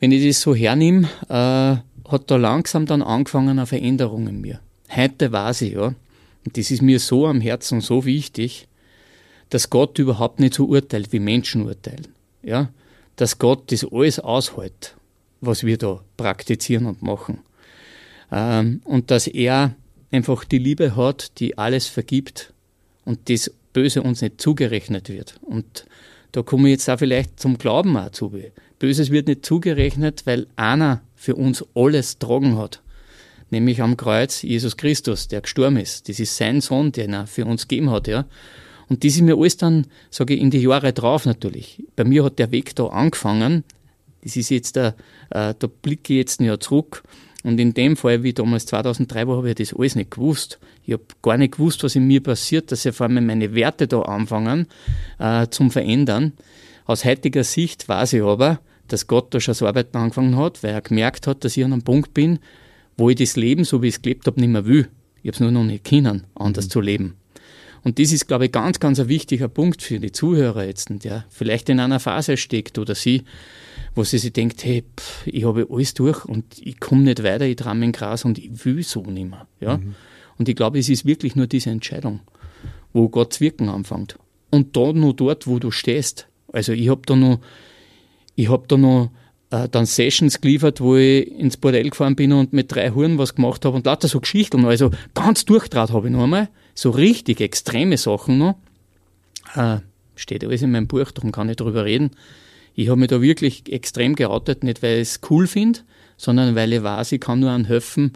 [0.00, 1.76] wenn ich das so hernehme, äh,
[2.10, 4.60] hat da langsam dann angefangen eine Veränderung in mir.
[4.94, 5.94] Heute weiß ich, ja,
[6.44, 8.66] und das ist mir so am Herzen so wichtig,
[9.50, 12.08] dass Gott überhaupt nicht so urteilt, wie Menschen urteilen.
[12.42, 12.70] Ja,
[13.16, 14.96] dass Gott das alles aushält,
[15.40, 17.38] was wir da praktizieren und machen.
[18.32, 19.74] Ähm, und dass er
[20.12, 22.52] einfach die Liebe hat, die alles vergibt
[23.04, 25.38] und das Böse uns nicht zugerechnet wird.
[25.42, 25.86] Und
[26.32, 28.32] da komme ich jetzt auch vielleicht zum Glauben auch zu.
[28.78, 32.82] Böses wird nicht zugerechnet, weil einer für uns alles tragen hat
[33.52, 36.08] nämlich am Kreuz Jesus Christus, der gestorben ist.
[36.08, 38.24] Das ist sein Sohn, den er für uns gegeben hat, ja.
[38.88, 41.84] Und das ist mir alles dann, sage ich, in die Jahre drauf natürlich.
[41.94, 43.62] Bei mir hat der Weg da angefangen.
[44.22, 44.96] Das ist jetzt der,
[45.30, 47.02] äh, da blicke ich jetzt ein Jahr zurück.
[47.42, 50.60] Und in dem Fall, wie damals 2003 war, habe ich das alles nicht gewusst.
[50.84, 53.88] Ich habe gar nicht gewusst, was in mir passiert, dass ja vor allem meine Werte
[53.88, 54.66] da anfangen
[55.18, 56.32] äh, zum Verändern.
[56.84, 60.72] Aus heutiger Sicht weiß ich aber, dass Gott da schon so Arbeiten angefangen hat, weil
[60.72, 62.38] er gemerkt hat, dass ich an einem Punkt bin,
[62.96, 64.88] wo ich das Leben, so wie ich es gelebt habe, nicht mehr will.
[65.22, 66.70] Ich habe es nur noch nicht können, anders mhm.
[66.70, 67.16] zu leben.
[67.84, 71.24] Und das ist, glaube ich, ganz, ganz ein wichtiger Punkt für die Zuhörer jetzt, der
[71.30, 73.24] vielleicht in einer Phase steckt oder sie,
[73.94, 77.44] wo sie sich denkt, hey, pff, ich habe alles durch und ich komme nicht weiter,
[77.44, 79.46] ich traue den Gras und ich will so nicht mehr.
[79.60, 79.76] Ja?
[79.78, 79.94] Mhm.
[80.38, 82.20] Und ich glaube, es ist wirklich nur diese Entscheidung,
[82.92, 84.18] wo Gottes Wirken anfängt.
[84.50, 86.28] Und da nur dort, wo du stehst.
[86.52, 87.40] Also ich habe da noch,
[88.34, 89.10] ich habe da noch
[89.50, 93.34] äh, dann Sessions geliefert, wo ich ins Bordell gefahren bin und mit drei Huren was
[93.34, 94.64] gemacht habe und lauter so Geschichten.
[94.64, 96.48] Also ganz durchtraut habe ich noch einmal.
[96.74, 98.56] So richtig extreme Sachen noch.
[99.54, 99.78] Äh,
[100.16, 102.10] steht alles in meinem Buch, darum kann ich darüber reden.
[102.74, 105.80] Ich habe mich da wirklich extrem geoutet, nicht weil ich es cool finde,
[106.16, 108.12] sondern weil ich weiß, ich kann nur einen helfen,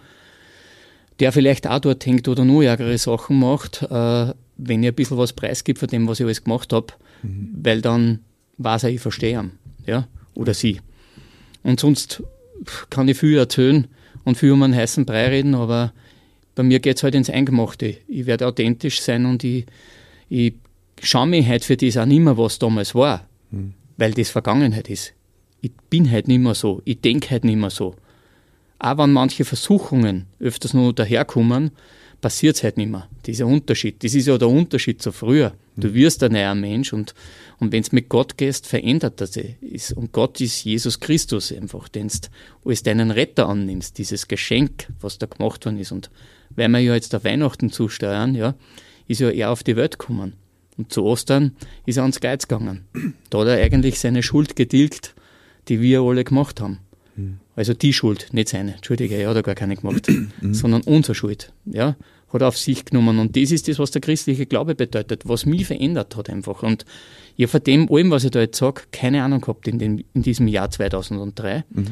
[1.21, 5.19] der vielleicht auch dort hängt oder nur ärgere Sachen macht, äh, wenn ich ein bisschen
[5.19, 6.89] was preisgibt von dem, was ich alles gemacht habe,
[7.23, 7.51] mhm.
[7.63, 8.21] weil dann
[8.59, 9.53] weiß er, ich verstehe ihn,
[9.87, 10.81] ja, oder sie.
[11.63, 12.23] Und sonst
[12.91, 13.87] kann ich viel erzählen
[14.25, 15.93] und viel um einen heißen Brei reden, aber
[16.55, 17.97] bei mir geht es halt ins Eingemachte.
[18.09, 19.67] Ich werde authentisch sein und ich,
[20.29, 20.55] ich
[21.03, 23.75] schaue mich halt für das auch nicht mehr, was damals war, mhm.
[23.97, 25.13] Weil das Vergangenheit ist.
[25.61, 27.97] Ich bin halt nicht mehr so, ich denke halt nicht mehr so.
[28.79, 31.71] Auch wenn manche Versuchungen öfters nur daherkommen,
[32.21, 33.09] passiert halt nicht mehr.
[33.27, 35.55] Dieser Unterschied, das ist ja der Unterschied zu früher.
[35.77, 37.15] Du wirst ein neuer Mensch und,
[37.59, 39.57] und wenn du mit Gott gehst, verändert er sich.
[39.95, 45.19] Und Gott ist Jesus Christus einfach, den du als deinen Retter annimmst, dieses Geschenk, was
[45.19, 45.93] da gemacht worden ist.
[45.93, 46.11] Und
[46.51, 48.55] weil wir ja jetzt der Weihnachten zusteuern, ja,
[49.07, 50.35] ist ja er auf die Welt gekommen.
[50.77, 51.53] Und zu Ostern
[51.87, 52.85] ist er ans Geiz gegangen.
[53.31, 55.15] Da hat er eigentlich seine Schuld getilgt,
[55.69, 56.79] die wir alle gemacht haben.
[57.17, 57.39] Hm.
[57.55, 60.07] Also die Schuld, nicht seine, Entschuldige, er hat ja gar keine gemacht,
[60.53, 61.53] sondern unsere Schuld.
[61.65, 61.97] Ja,
[62.33, 63.19] hat er auf sich genommen.
[63.19, 66.63] Und das ist das, was der christliche Glaube bedeutet, was mich verändert hat einfach.
[66.63, 66.85] Und
[67.37, 70.05] ich habe von dem allem, was ich da jetzt sage, keine Ahnung gehabt in, den,
[70.13, 71.87] in diesem Jahr 2003 mhm.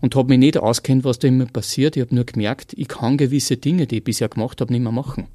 [0.00, 1.96] und habe mich nicht auskennt, was da immer passiert.
[1.96, 4.92] Ich habe nur gemerkt, ich kann gewisse Dinge, die ich bisher gemacht habe, nicht mehr
[4.92, 5.26] machen.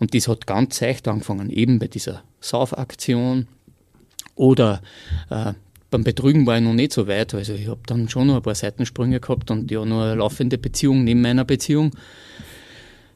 [0.00, 3.46] Und das hat ganz seicht angefangen, eben bei dieser Saufaktion
[4.34, 4.80] oder
[5.28, 5.52] äh,
[5.90, 7.34] beim Betrügen war ich noch nicht so weit.
[7.34, 10.56] Also ich habe dann schon noch ein paar Seitensprünge gehabt und ja nur eine laufende
[10.56, 11.92] Beziehung neben meiner Beziehung.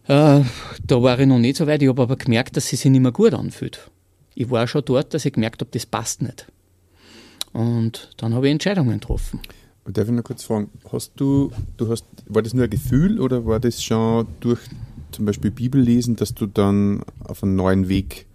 [0.06, 0.42] Äh,
[0.86, 1.82] da war ich noch nicht so weit.
[1.82, 3.90] Ich habe aber gemerkt, dass sie sich nicht mehr gut anfühlt.
[4.34, 6.46] Ich war schon dort, dass ich gemerkt habe, das passt nicht.
[7.52, 9.40] Und dann habe ich Entscheidungen getroffen.
[9.86, 13.46] Darf ich noch kurz fragen, hast du, du hast, war das nur ein Gefühl oder
[13.46, 14.60] war das schon durch
[15.14, 18.26] zum Beispiel Bibel lesen, dass du dann auf einen neuen Weg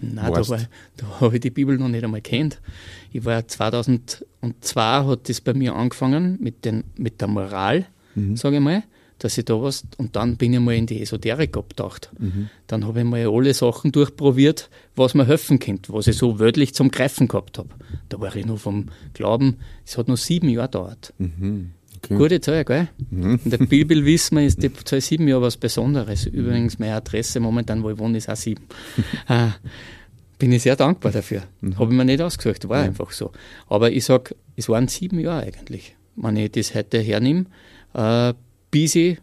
[0.00, 0.50] Nein, warst?
[0.50, 0.58] da,
[0.96, 2.60] da habe ich die Bibel noch nicht einmal kennt.
[3.12, 4.24] Ich war 2002
[4.76, 8.36] hat das bei mir angefangen mit, den, mit der Moral, mhm.
[8.36, 8.82] sage ich mal
[9.18, 12.10] dass ich da was, und dann bin ich mal in die Esoterik abgedacht.
[12.18, 12.50] Mhm.
[12.66, 16.74] Dann habe ich mal alle Sachen durchprobiert, was mir helfen könnte, was ich so wörtlich
[16.74, 17.70] zum Greifen gehabt habe.
[18.08, 21.12] Da war ich noch vom Glauben, es hat noch sieben Jahre gedauert.
[21.18, 21.72] Mhm.
[22.04, 22.16] Okay.
[22.16, 22.88] Gute Zahl, gell?
[23.10, 23.40] Mhm.
[23.44, 26.26] In der Bibel wissen wir, ist die Zahl sieben Jahre was Besonderes.
[26.26, 28.64] Übrigens, meine Adresse momentan, wo ich wohne, ist auch sieben.
[29.28, 29.48] äh,
[30.38, 31.42] bin ich sehr dankbar dafür.
[31.60, 31.78] Mhm.
[31.78, 32.84] Habe ich mir nicht ausgesucht, war ja.
[32.84, 33.32] einfach so.
[33.68, 35.96] Aber ich sage, es waren sieben Jahre eigentlich.
[36.16, 37.46] Wenn ich das heute hernehme,
[37.94, 38.34] äh,
[38.70, 39.18] bis ich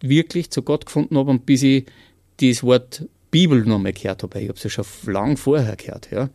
[0.00, 1.86] wirklich zu Gott gefunden habe und bis ich
[2.40, 4.40] das Wort Bibel nochmal gehört habe.
[4.40, 6.10] Ich habe es ja schon lang vorher gehört.
[6.10, 6.30] Ja.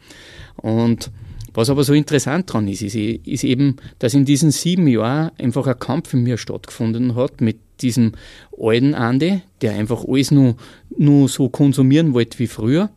[0.57, 1.11] Und
[1.53, 5.67] was aber so interessant dran ist, ist, ist, eben, dass in diesen sieben Jahren einfach
[5.67, 8.13] ein Kampf in mir stattgefunden hat mit diesem
[8.59, 10.55] alten Andi, der einfach alles nur,
[10.97, 12.89] nur so konsumieren wollte wie früher.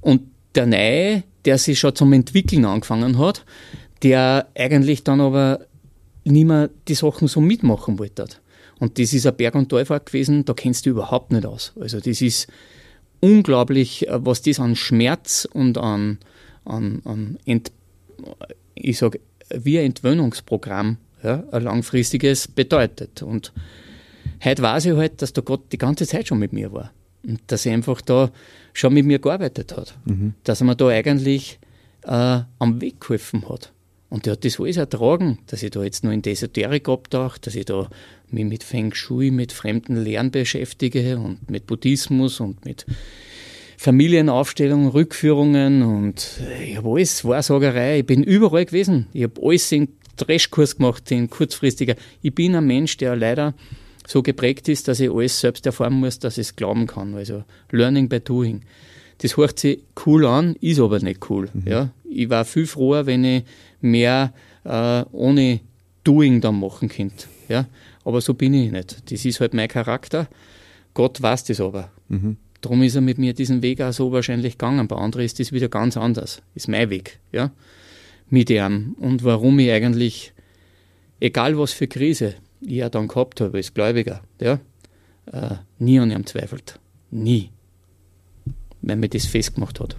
[0.00, 0.22] Und
[0.54, 3.44] der Neue, der sich schon zum Entwickeln angefangen hat,
[4.02, 5.66] der eigentlich dann aber
[6.24, 8.26] nicht mehr die Sachen so mitmachen wollte.
[8.78, 11.72] Und das ist ein Berg- und Talfahrt gewesen, da kennst du überhaupt nicht aus.
[11.80, 12.46] Also das ist
[13.20, 16.18] unglaublich, äh, was das an Schmerz und an,
[16.66, 17.72] an, an Ent,
[18.74, 19.18] ich sag,
[19.54, 23.22] wie ein Entwöhnungsprogramm, ja, ein langfristiges bedeutet.
[23.22, 23.52] Und
[24.44, 26.92] heute weiß ich halt, dass der Gott die ganze Zeit schon mit mir war.
[27.24, 28.30] Und dass er einfach da
[28.72, 29.96] schon mit mir gearbeitet hat.
[30.04, 30.34] Mhm.
[30.44, 31.58] Dass er mir da eigentlich
[32.04, 33.72] äh, am Weg geholfen hat.
[34.08, 37.40] Und der hat das alles ertragen, dass ich da jetzt noch in die Esoterik abtauche,
[37.40, 37.88] dass ich da
[38.28, 42.86] mich mit Feng Shui, mit fremden Lehren beschäftige und mit Buddhismus und mit
[43.76, 48.00] Familienaufstellungen, Rückführungen und ich habe alles Wahrsagerei.
[48.00, 49.06] Ich bin überall gewesen.
[49.12, 51.94] Ich habe alles in Trashkurs gemacht, in kurzfristiger.
[52.22, 53.54] Ich bin ein Mensch, der leider
[54.06, 57.14] so geprägt ist, dass ich alles selbst erfahren muss, dass ich es glauben kann.
[57.14, 58.62] Also Learning by Doing.
[59.18, 61.48] Das hört sich cool an, ist aber nicht cool.
[61.52, 61.62] Mhm.
[61.66, 61.90] Ja?
[62.08, 63.44] Ich war viel froher, wenn ich
[63.80, 64.32] mehr
[64.64, 65.60] äh, ohne
[66.04, 67.26] Doing dann machen könnte.
[67.48, 67.66] Ja?
[68.04, 69.10] Aber so bin ich nicht.
[69.10, 70.28] Das ist halt mein Charakter.
[70.94, 71.90] Gott weiß das aber.
[72.08, 72.36] Mhm.
[72.60, 74.88] Darum ist er mit mir diesen Weg auch so wahrscheinlich gegangen.
[74.88, 76.42] Bei anderen ist das wieder ganz anders.
[76.54, 77.18] Ist mein Weg.
[77.32, 77.50] Ja?
[78.30, 78.96] Mit ihm.
[78.98, 80.32] Und warum ich eigentlich,
[81.20, 84.60] egal was für Krise ich ja dann gehabt habe als Gläubiger, ja,
[85.30, 86.80] äh, nie an ihm zweifelt.
[87.10, 87.50] Nie
[88.86, 89.96] wenn mir das festgemacht hat.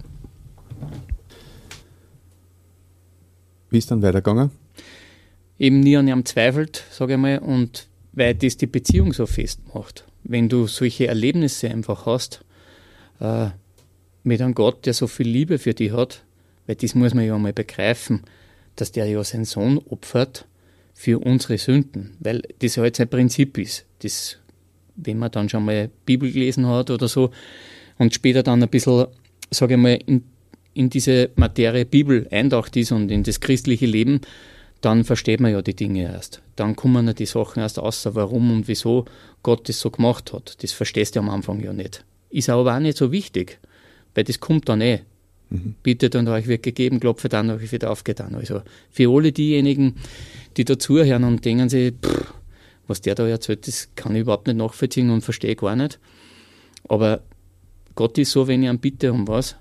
[3.70, 4.52] Wie ist dann weitergegangen?
[5.60, 10.06] Eben nie an ihm zweifelt, sage ich mal, und weil das die Beziehung so festmacht.
[10.24, 12.46] Wenn du solche Erlebnisse einfach hast,
[13.20, 13.50] äh,
[14.24, 16.24] mit einem Gott, der so viel Liebe für dich hat,
[16.66, 18.24] weil das muss man ja mal begreifen,
[18.76, 20.46] dass der ja seinen Sohn opfert
[20.94, 23.86] für unsere Sünden, weil das halt sein Prinzip ist.
[24.00, 24.38] Das,
[24.96, 27.32] wenn man dann schon mal Bibel gelesen hat oder so,
[27.98, 29.08] und später dann ein bisschen,
[29.50, 30.24] sage ich mal, in,
[30.74, 34.22] in diese Materie Bibel eintaucht ist und in das christliche Leben,
[34.82, 36.42] dann versteht man ja die Dinge erst.
[36.56, 39.06] Dann kommen ja die Sachen erst außer warum und wieso
[39.42, 40.62] Gott das so gemacht hat.
[40.62, 42.06] Das verstehst du am Anfang ja nicht.
[42.30, 43.60] Ist aber auch nicht so wichtig,
[44.16, 45.02] weil das kommt dann eh.
[45.50, 45.76] Mhm.
[45.82, 48.36] Bittet und euch wird gegeben, klopft an, euch wird aufgetan.
[48.36, 48.62] Also
[48.92, 49.96] für alle diejenigen,
[50.58, 52.34] die da zuhören und denken sich, pff,
[52.88, 56.00] was der da erzählt, das kann ich überhaupt nicht nachvollziehen und verstehe gar nicht.
[56.88, 57.22] Aber
[57.96, 59.56] Gott ist so, wenn ich ihn bitte um was,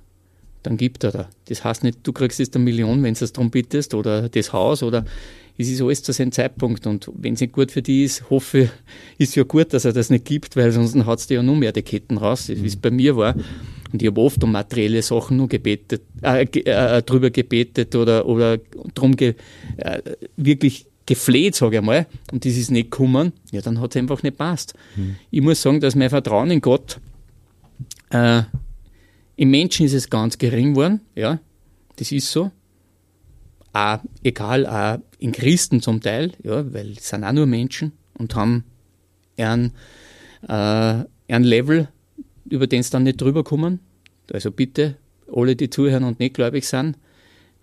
[0.62, 1.29] dann gibt er da.
[1.48, 4.52] Das heißt nicht, du kriegst jetzt eine Million, wenn du es darum bittest, oder das
[4.52, 5.05] Haus, oder
[5.58, 6.86] es ist alles zu seinem Zeitpunkt.
[6.86, 8.70] Und wenn es nicht gut für die ist, hoffe ich,
[9.18, 11.56] ist ja gut, dass er das nicht gibt, weil sonst hat es dir ja noch
[11.56, 13.34] mehr die Ketten raus, wie es bei mir war.
[13.92, 18.58] Und ich habe oft um materielle Sachen nur gebetet, äh, äh, drüber gebetet oder, oder
[18.94, 19.34] drum ge,
[19.76, 20.02] äh,
[20.36, 24.22] wirklich gefleht, sage ich mal, und das ist nicht gekommen, ja, dann hat es einfach
[24.22, 24.74] nicht passt.
[24.96, 25.16] Mhm.
[25.30, 27.00] Ich muss sagen, dass mein Vertrauen in Gott,
[28.10, 28.42] äh,
[29.36, 31.38] im Menschen ist es ganz gering geworden, ja,
[31.96, 32.50] das ist so.
[33.76, 38.34] Auch, egal, auch in Christen zum Teil, ja, weil es sind auch nur Menschen und
[38.34, 38.64] haben
[39.36, 39.72] ein,
[40.48, 41.88] äh, ein Level,
[42.48, 43.80] über den es dann nicht drüber kommen.
[44.32, 44.96] Also bitte,
[45.30, 46.96] alle, die zuhören und nicht gläubig sind,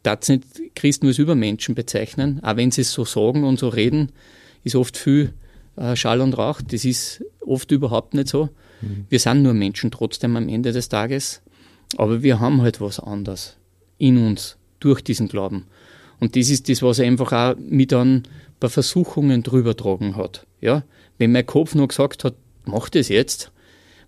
[0.04, 0.44] das nicht
[0.76, 4.12] Christen als Übermenschen bezeichnen, auch wenn sie es so sagen und so reden,
[4.64, 5.34] ist oft viel
[5.78, 6.62] äh, Schall und Rauch.
[6.62, 8.50] Das ist oft überhaupt nicht so.
[8.82, 9.06] Mhm.
[9.10, 11.42] Wir sind nur Menschen trotzdem am Ende des Tages,
[11.98, 13.58] aber wir haben halt was anderes
[13.98, 15.66] in uns durch diesen Glauben.
[16.20, 18.24] Und das ist das, was einfach auch mit dann
[18.60, 20.46] bei Versuchungen drüber tragen hat.
[20.62, 20.84] Ja?
[21.18, 23.52] Wenn mein Kopf nur gesagt hat, mach das jetzt,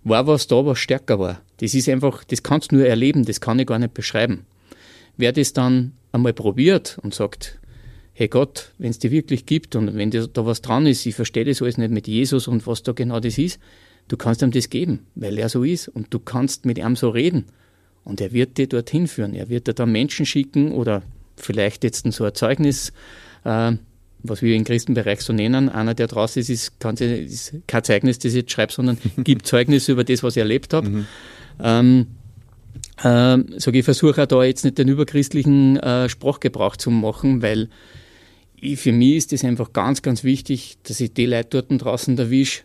[0.04, 1.42] war was da, was stärker war.
[1.58, 4.46] Das ist einfach, das kannst du nur erleben, das kann ich gar nicht beschreiben.
[5.18, 7.60] Wer das dann einmal probiert und sagt,
[8.14, 11.44] hey Gott, wenn es dir wirklich gibt und wenn da was dran ist, ich verstehe
[11.44, 13.60] das alles nicht mit Jesus und was da genau das ist,
[14.08, 17.10] du kannst ihm das geben, weil er so ist und du kannst mit ihm so
[17.10, 17.46] reden.
[18.06, 19.34] Und er wird dir dorthin führen.
[19.34, 21.02] Er wird dir da Menschen schicken oder
[21.38, 22.94] vielleicht jetzt so ein Zeugnis,
[23.44, 23.74] äh,
[24.24, 25.70] was wir im Christenbereich so nennen.
[25.70, 29.46] Einer, der draußen ist, ist, kann ist kein Zeugnis, das ich jetzt schreibe, sondern gibt
[29.46, 30.90] Zeugnis über das, was ich erlebt habe.
[30.90, 31.06] Mhm.
[31.62, 32.08] Ähm,
[33.04, 37.70] ähm, sage ich, versuche auch da jetzt nicht den überchristlichen äh, Sprachgebrauch zu machen, weil
[38.56, 42.18] ich, für mich ist es einfach ganz, ganz wichtig, dass ich die Leute dort draußen
[42.18, 42.64] erwische,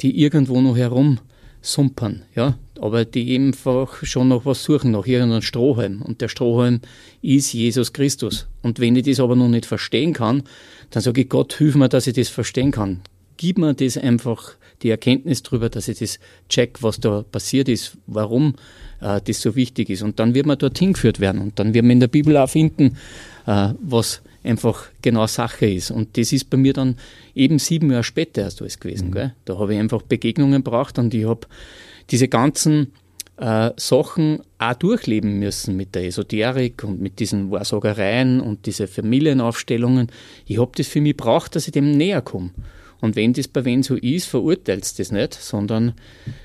[0.00, 1.18] die irgendwo noch herum
[1.60, 6.02] sumpern, ja, aber die einfach schon noch was suchen, nach irgendeinem Strohhalm.
[6.02, 6.80] Und der Strohhalm
[7.22, 8.46] ist Jesus Christus.
[8.62, 10.42] Und wenn ich das aber noch nicht verstehen kann,
[10.90, 13.00] dann sage ich, Gott, hilf mir, dass ich das verstehen kann.
[13.36, 17.96] Gib mir das einfach, die Erkenntnis darüber, dass ich das check, was da passiert ist,
[18.06, 18.54] warum
[19.00, 20.02] äh, das so wichtig ist.
[20.02, 21.40] Und dann wird man dorthin geführt werden.
[21.40, 22.96] Und dann wird man in der Bibel auch finden,
[23.46, 25.90] äh, was einfach genau Sache ist.
[25.90, 26.96] Und das ist bei mir dann
[27.34, 29.10] eben sieben Jahre später erst alles gewesen.
[29.10, 29.32] Mhm.
[29.44, 31.46] Da habe ich einfach Begegnungen braucht und ich habe
[32.10, 32.92] diese ganzen
[33.38, 40.08] äh, Sachen auch durchleben müssen mit der Esoterik und mit diesen Wahrsagereien und diese Familienaufstellungen.
[40.46, 42.50] Ich habe das für mich braucht, dass ich dem näher komme.
[43.00, 45.92] Und wenn das bei wen so ist, verurteilt das nicht, sondern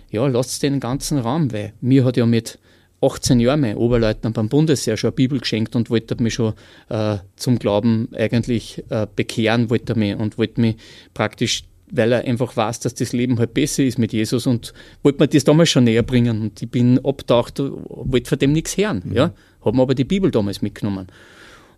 [0.10, 2.60] ja, lasst den ganzen Raum, weil mir hat ja mit
[3.02, 6.54] 18 Jahren mein Oberleutnant beim Bundesheer schon eine Bibel geschenkt und wollte mich schon
[6.90, 10.76] äh, zum Glauben eigentlich äh, bekehren, wollte mich und wollte mich
[11.14, 15.20] praktisch, weil er einfach weiß, dass das Leben halt besser ist mit Jesus und wollte
[15.20, 19.02] mir das damals schon näher bringen und ich bin abtaucht, wollte von dem nichts hören,
[19.04, 19.14] mhm.
[19.14, 19.34] ja,
[19.66, 21.08] habe mir aber die Bibel damals mitgenommen.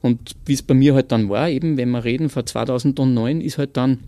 [0.02, 3.58] Und wie es bei mir halt dann war, eben wenn wir reden, vor 2009 ist
[3.58, 4.00] halt dann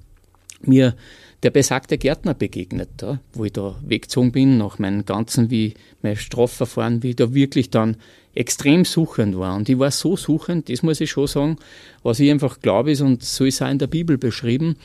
[0.62, 0.96] mir
[1.44, 6.16] der besagte Gärtner begegnet, da, wo ich da weggezogen bin, nach meinem ganzen, wie mein
[6.16, 7.98] Strafverfahren, wie ich da wirklich dann
[8.34, 9.56] extrem suchend war.
[9.56, 11.58] Und ich war so suchend, das muss ich schon sagen,
[12.04, 14.76] was ich einfach glaube ist, und so ist auch in der Bibel beschrieben,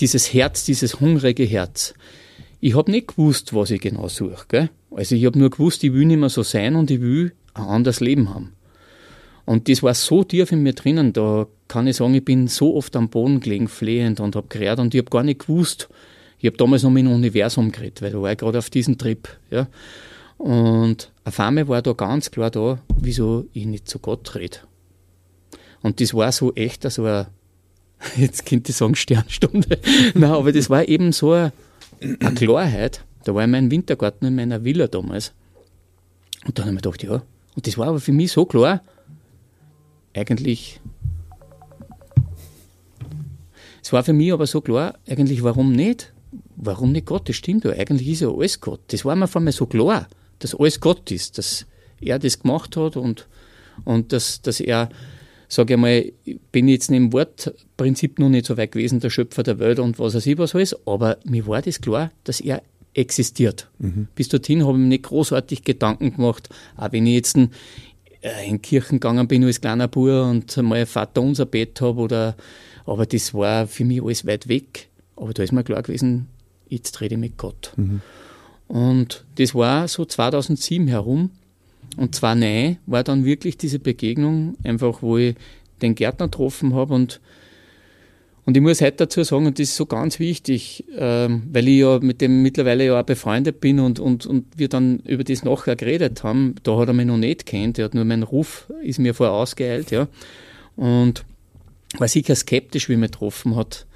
[0.00, 1.94] dieses Herz, dieses hungrige Herz.
[2.60, 4.46] Ich habe nicht gewusst, was ich genau suche.
[4.48, 4.70] Gell?
[4.90, 7.64] Also ich habe nur gewusst, ich will nicht mehr so sein und ich will ein
[7.64, 8.54] anderes Leben haben.
[9.44, 12.74] Und das war so tief in mir drinnen, da kann ich sagen, ich bin so
[12.74, 15.88] oft am Boden gelegen, flehend und habe gerät und ich habe gar nicht gewusst,
[16.38, 18.96] ich habe damals noch mit dem Universum geredet, weil da war ich gerade auf diesem
[18.96, 19.28] Trip.
[19.50, 19.66] Ja.
[20.38, 24.58] Und auf einmal war da ganz klar da, wieso ich nicht zu Gott rede.
[25.82, 27.26] Und das war so echt, so eine,
[28.16, 29.78] jetzt könnte ich sagen Sternstunde,
[30.14, 31.52] Nein, aber das war eben so eine,
[32.00, 33.04] eine Klarheit.
[33.24, 35.32] Da war ich in meinem Wintergarten in meiner Villa damals.
[36.46, 37.22] Und dann habe ich mir gedacht, ja,
[37.56, 38.80] und das war aber für mich so klar,
[40.14, 40.80] eigentlich
[43.82, 46.12] es war für mich aber so klar, eigentlich warum nicht?
[46.56, 47.28] Warum nicht Gott?
[47.28, 48.80] Das stimmt ja, eigentlich ist ja alles Gott.
[48.88, 50.08] Das war mir vor mir so klar,
[50.40, 51.66] dass alles Gott ist, dass
[52.00, 53.26] er das gemacht hat und,
[53.84, 54.88] und dass, dass er,
[55.48, 59.42] sage ich mal, ich bin jetzt im Wortprinzip noch nicht so weit gewesen, der Schöpfer
[59.42, 62.62] der Welt und was weiß ich was alles, aber mir war das klar, dass er
[62.94, 63.68] existiert.
[63.78, 64.08] Mhm.
[64.14, 67.50] Bis dorthin habe ich mir nicht großartig Gedanken gemacht, auch wenn ich jetzt in,
[68.20, 72.36] äh, in Kirchen gegangen bin als kleiner Bub und mal Vater unser Bett habe oder
[72.88, 74.88] aber das war für mich alles weit weg.
[75.16, 76.28] Aber da ist mir klar gewesen,
[76.68, 77.72] jetzt rede ich mit Gott.
[77.76, 78.00] Mhm.
[78.66, 81.30] Und das war so 2007 herum.
[81.96, 85.34] Und zwar nein, war dann wirklich diese Begegnung, einfach wo ich
[85.82, 87.20] den Gärtner getroffen habe und,
[88.44, 91.80] Und ich muss heute dazu sagen, und das ist so ganz wichtig, ähm, weil ich
[91.80, 95.44] ja mit dem mittlerweile ja auch befreundet bin und, und, und wir dann über das
[95.44, 98.72] nachher geredet haben, da hat er mich noch nicht kennt, er hat nur meinen Ruf,
[98.82, 100.08] ist mir vorher ausgeeilt, ja.
[100.76, 101.24] Und
[101.98, 103.86] war sicher skeptisch, wie er mich getroffen hat.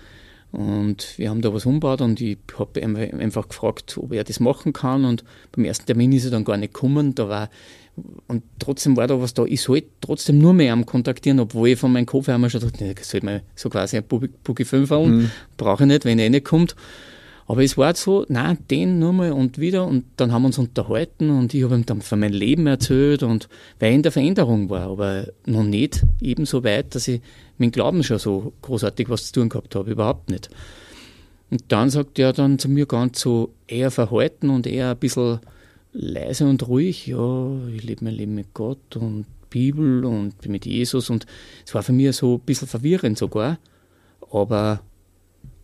[0.53, 4.75] Und wir haben da was umgebaut und ich habe einfach gefragt, ob er das machen
[4.75, 5.07] kann.
[5.07, 7.15] Und beim ersten Termin ist er dann gar nicht gekommen.
[7.15, 7.51] Da war,
[8.29, 9.45] und trotzdem war da was da.
[9.47, 12.85] Ich sollte trotzdem nur mehr am kontaktieren, obwohl ich von meinem Kopf einmal schon dachte,
[12.85, 15.17] ich sollte mal so quasi ein Boogie 5 holen.
[15.17, 15.31] Mhm.
[15.57, 16.77] Brauche ich nicht, wenn er nicht kommt.
[17.47, 19.87] Aber es war so, nein, den nur mal und wieder.
[19.87, 23.23] Und dann haben wir uns unterhalten und ich habe ihm dann von meinem Leben erzählt
[23.23, 27.21] und weil ich in der Veränderung war, aber noch nicht eben so weit, dass ich
[27.59, 30.51] mit Glauben schon so großartig was zu tun gehabt habe, überhaupt nicht.
[31.51, 35.41] Und dann sagt er dann zu mir ganz so eher verhalten und eher ein bisschen
[35.93, 41.11] leise und ruhig, ja, ich lebe mein Leben mit Gott und Bibel und mit Jesus
[41.11, 41.27] und
[41.67, 43.59] es war für mich so ein bisschen verwirrend sogar,
[44.31, 44.81] aber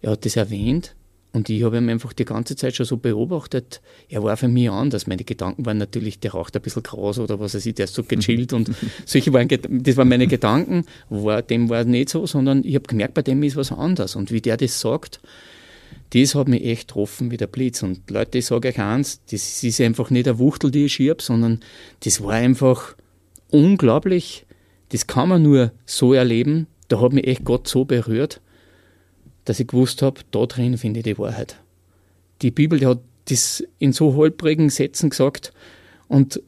[0.03, 0.95] er hat das erwähnt
[1.33, 3.83] und ich habe ihn einfach die ganze Zeit schon so beobachtet.
[4.09, 5.07] Er war für mich anders.
[5.07, 7.95] Meine Gedanken waren natürlich, der raucht ein bisschen kraus oder was weiß ich, der ist
[7.95, 8.71] so gechillt und
[9.05, 10.85] solche waren, das waren meine Gedanken.
[11.11, 14.17] War, dem war nicht so, sondern ich habe gemerkt, bei dem ist was anders.
[14.17, 15.21] Und wie der das sagt,
[16.15, 17.83] das hat mich echt getroffen wie der Blitz.
[17.83, 21.23] Und Leute, ich sage euch eins, das ist einfach nicht eine Wuchtel, die ich schiebe,
[21.23, 21.61] sondern
[22.05, 22.97] das war einfach
[23.51, 24.47] unglaublich.
[24.89, 26.69] Das kann man nur so erleben.
[26.89, 28.41] Da hat mich echt Gott so berührt
[29.49, 31.57] dass ich gewusst habe, da drin finde ich die Wahrheit.
[32.43, 35.53] Die Bibel die hat das in so holprigen Sätzen gesagt
[36.07, 36.43] und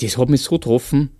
[0.00, 1.10] das hat mich so getroffen.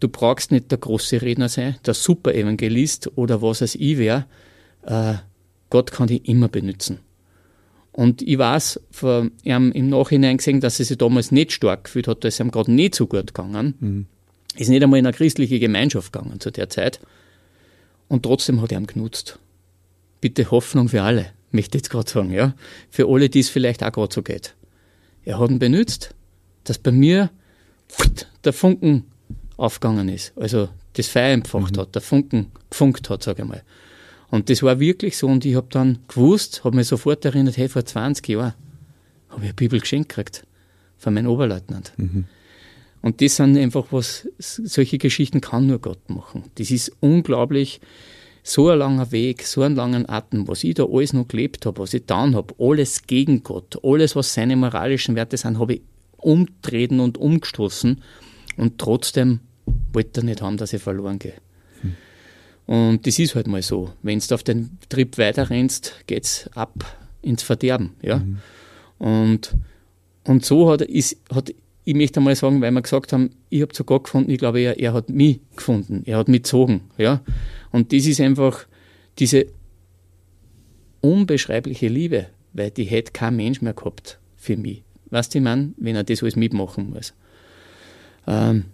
[0.00, 4.26] Du brauchst nicht der große Redner sein, der Super-Evangelist oder was als ich wäre.
[4.82, 5.14] Äh,
[5.70, 7.00] Gott kann dich immer benutzen.
[7.90, 12.06] Und ich weiß von ihm im Nachhinein gesehen, dass er sich damals nicht stark gefühlt
[12.06, 13.74] hat, dass es ihm gerade nicht so gut gegangen.
[13.80, 14.06] Mhm.
[14.56, 17.00] Ist nicht einmal in eine christliche Gemeinschaft gegangen zu der Zeit.
[18.06, 19.40] Und trotzdem hat er ihn genutzt
[20.20, 22.54] bitte Hoffnung für alle, möchte ich jetzt gerade sagen, ja.
[22.90, 24.54] Für alle, die es vielleicht auch gerade so geht.
[25.24, 26.14] Er hat ihn benutzt,
[26.64, 27.30] dass bei mir
[28.44, 29.04] der Funken
[29.56, 30.32] aufgegangen ist.
[30.36, 31.80] Also das Feuer empfacht mhm.
[31.80, 33.62] hat, der Funken gefunkt hat, sage ich mal.
[34.30, 37.68] Und das war wirklich so und ich habe dann gewusst, habe mich sofort erinnert, hey,
[37.68, 38.54] vor 20 Jahren
[39.30, 40.44] habe ich eine Bibel geschenkt gekriegt
[40.98, 41.92] von meinem Oberleutnant.
[41.96, 42.24] Mhm.
[43.00, 46.44] Und das sind einfach was, solche Geschichten kann nur Gott machen.
[46.56, 47.80] Das ist unglaublich,
[48.42, 51.80] so ein langer Weg, so einen langen Atem, was ich da alles noch gelebt habe,
[51.80, 55.82] was ich getan habe, alles gegen Gott, alles, was seine moralischen Werte sind, habe ich
[56.16, 58.02] umtreten und umgestoßen
[58.56, 59.40] und trotzdem
[59.92, 61.34] wollte er nicht haben, dass ich verloren gehe.
[61.80, 61.96] Hm.
[62.66, 63.92] Und das ist halt mal so.
[64.02, 66.72] Wenn du auf den Trip weiter rennst, geht's ab
[67.22, 67.94] ins Verderben.
[68.02, 68.18] Ja?
[68.18, 68.38] Mhm.
[68.98, 69.56] Und,
[70.24, 71.54] und so hat, ist, hat
[71.88, 74.60] ich möchte einmal sagen, weil wir gesagt haben, ich habe zu Gott gefunden, ich glaube,
[74.60, 76.82] er, er hat mich gefunden, er hat mich gezogen.
[76.98, 77.22] Ja?
[77.70, 78.66] Und das ist einfach
[79.18, 79.46] diese
[81.00, 84.82] unbeschreibliche Liebe, weil die hätte kein Mensch mehr gehabt für mich.
[85.08, 87.14] Weißt du, man, wenn er das alles mitmachen muss.
[88.26, 88.64] Ähm,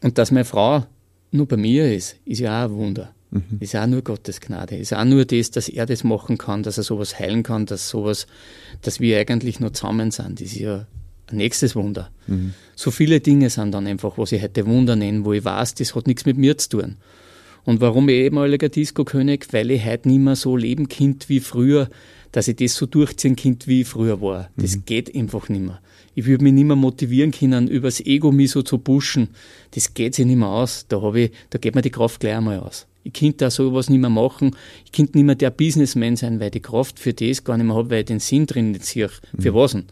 [0.00, 0.86] und dass meine Frau
[1.32, 3.14] nur bei mir ist, ist ja auch ein Wunder.
[3.32, 3.58] Mhm.
[3.58, 4.76] Ist auch nur Gottes Gnade.
[4.76, 7.88] Ist auch nur das, dass er das machen kann, dass er sowas heilen kann, dass
[7.88, 8.28] sowas,
[8.82, 10.40] dass wir eigentlich nur zusammen sind.
[10.40, 10.86] Das ist ja
[11.32, 12.10] nächstes Wunder.
[12.26, 12.54] Mhm.
[12.74, 15.94] So viele Dinge sind dann einfach, was ich heute Wunder nenne, wo ich weiß, das
[15.94, 16.96] hat nichts mit mir zu tun.
[17.64, 19.48] Und warum ich ehemaliger Disco-König?
[19.50, 21.90] Weil ich heute nicht mehr so leben kind wie früher,
[22.30, 24.50] dass ich das so durchziehen kind wie ich früher war.
[24.56, 24.84] Das mhm.
[24.86, 25.80] geht einfach nicht mehr.
[26.14, 29.28] Ich würde mich nicht mehr motivieren können, übers Ego mich so zu pushen.
[29.72, 30.86] Das geht sich nicht mehr aus.
[30.88, 32.86] Da habe ich, da geht mir die Kraft gleich einmal aus.
[33.02, 34.56] Ich könnte da sowas nicht mehr machen.
[34.84, 37.66] Ich könnte nicht mehr der Businessman sein, weil ich die Kraft für das gar nicht
[37.66, 39.10] mehr habe, weil ich den Sinn drin nicht sehe.
[39.38, 39.54] Für mhm.
[39.54, 39.84] was denn?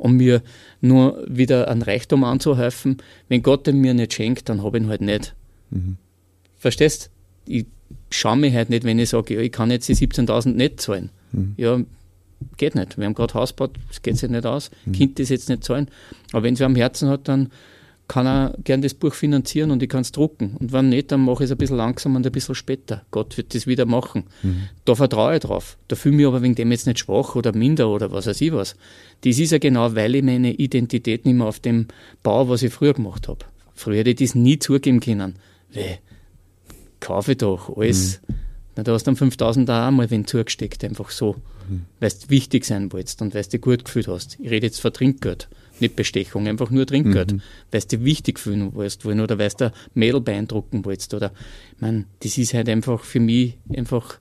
[0.00, 0.42] Um mir
[0.80, 2.96] nur wieder an Reichtum anzuhäufen.
[3.28, 5.34] Wenn Gott den mir nicht schenkt, dann habe ich ihn halt nicht.
[5.70, 5.96] Mhm.
[6.58, 7.10] Verstehst?
[7.50, 7.66] ich
[8.10, 11.10] schaue mich halt nicht, wenn ich sage, ja, ich kann jetzt die 17.000 nicht zahlen.
[11.32, 11.54] Mhm.
[11.56, 11.80] Ja,
[12.56, 12.96] geht nicht.
[12.96, 14.70] Wir haben gerade Haus gebaut, das geht sich nicht aus.
[14.84, 14.92] Mhm.
[14.92, 15.88] Kind das jetzt nicht zahlen.
[16.32, 17.50] Aber wenn es am Herzen hat, dann
[18.10, 20.56] kann er gern das Buch finanzieren und ich kann es drucken.
[20.58, 23.02] Und wenn nicht, dann mache ich es ein bisschen langsam und ein bisschen später.
[23.12, 24.24] Gott wird das wieder machen.
[24.42, 24.64] Mhm.
[24.84, 25.78] Da vertraue ich drauf.
[25.86, 28.40] Da fühle ich mich aber wegen dem jetzt nicht schwach oder minder oder was weiß
[28.40, 28.74] ich was.
[29.20, 31.86] Das ist ja genau, weil ich meine Identität nicht mehr auf dem
[32.24, 33.44] Bau, was ich früher gemacht habe.
[33.74, 35.36] Früher hätte ich das nie zugeben können.
[35.72, 36.00] Weil
[36.98, 38.20] kaufe ich doch alles.
[38.26, 38.34] Mhm.
[38.74, 41.36] Na, da hast du dann 5000 da auch mal wenn zugesteckt, einfach so.
[41.68, 41.82] Mhm.
[42.00, 44.36] Weil du wichtig sein wolltest und weil du dich gut gefühlt hast.
[44.40, 45.48] Ich rede jetzt von Trinkgeld,
[45.80, 47.32] nicht Bestechung, einfach nur Trinkgeld.
[47.32, 47.42] Mhm.
[47.70, 51.14] Weil du dich wichtig fühlen wolltest wollen oder weil du Mädel beeindrucken wolltest.
[51.14, 51.32] Oder,
[51.74, 54.18] ich meine, das ist halt einfach für mich einfach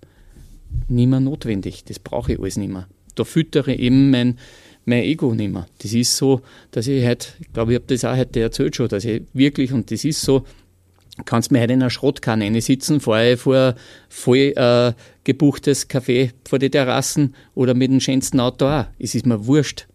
[0.88, 1.84] nicht mehr notwendig.
[1.86, 2.88] Das brauche ich alles nicht mehr.
[3.16, 4.38] Da füttere ich eben mein,
[4.86, 5.68] mein Ego nicht mehr.
[5.80, 6.42] Das ist so,
[6.72, 9.74] dass ich halt, ich glaube, ich habe das auch heute erzählt schon, dass ich wirklich,
[9.74, 10.46] und das ist so,
[11.26, 13.76] kannst mir heute in einer Schrottkanne sitzen, fahre ich vor
[14.08, 14.94] voll äh,
[15.24, 18.86] gebuchtes Café vor die Terrassen oder mit dem schönsten Auto auch.
[19.00, 19.88] Es ist mir wurscht.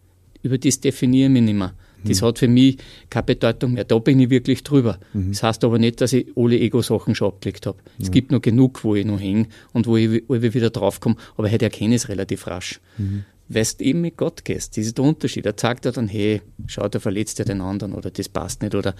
[0.45, 1.73] Über das definiere ich mich nicht mehr.
[2.03, 2.25] Das mhm.
[2.27, 2.77] hat für mich
[3.09, 3.83] keine Bedeutung mehr.
[3.83, 4.99] Da bin ich wirklich drüber.
[5.13, 5.31] Mhm.
[5.31, 7.79] Das heißt aber nicht, dass ich alle Ego-Sachen schon abgelegt habe.
[7.99, 11.15] Es gibt noch genug, wo ich noch hänge und wo ich, wo ich wieder draufkomme,
[11.35, 12.79] aber heute erkenne ich es relativ rasch.
[12.99, 13.25] Mhm.
[13.47, 14.77] Weil du eben mit Gott gehst.
[14.77, 15.47] Das ist der Unterschied.
[15.47, 18.75] Er sagt dir dann, hey, schau, der verletzt ja den anderen oder das passt nicht
[18.75, 18.93] oder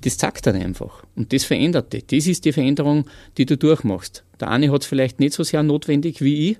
[0.00, 1.04] das sagt dann einfach.
[1.16, 2.06] Und das verändert dich.
[2.06, 3.04] Das ist die Veränderung,
[3.36, 4.24] die du durchmachst.
[4.40, 6.58] Der eine hat es vielleicht nicht so sehr notwendig wie ich.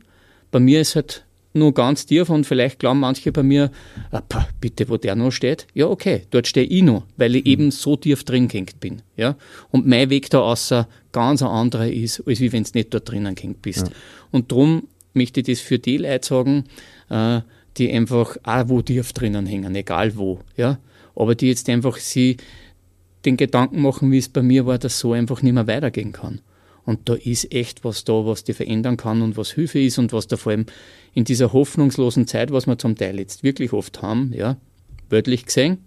[0.50, 1.24] Bei mir ist halt
[1.54, 3.70] nur ganz tief und vielleicht glauben manche bei mir,
[4.10, 5.66] ah, pah, bitte, wo der noch steht.
[5.74, 7.50] Ja, okay, dort stehe ich noch, weil ich mhm.
[7.50, 9.02] eben so tief drin gehängt bin.
[9.16, 9.36] Ja?
[9.70, 13.10] Und mein Weg da außer ganz ein anderer ist, als wie wenn du nicht dort
[13.10, 13.88] drinnen gehängt bist.
[13.88, 13.92] Ja.
[14.30, 16.64] Und darum möchte ich das für die Leute sagen,
[17.10, 17.40] äh,
[17.76, 20.40] die einfach auch wo tief drinnen hängen, egal wo.
[20.56, 20.78] Ja?
[21.14, 22.36] Aber die jetzt einfach sie
[23.24, 26.40] den Gedanken machen, wie es bei mir war, dass so einfach nicht mehr weitergehen kann.
[26.88, 30.14] Und da ist echt was da, was die verändern kann und was Hilfe ist und
[30.14, 30.64] was da vor allem
[31.12, 34.56] in dieser hoffnungslosen Zeit, was wir zum Teil jetzt wirklich oft haben, ja,
[35.10, 35.84] wörtlich gesehen,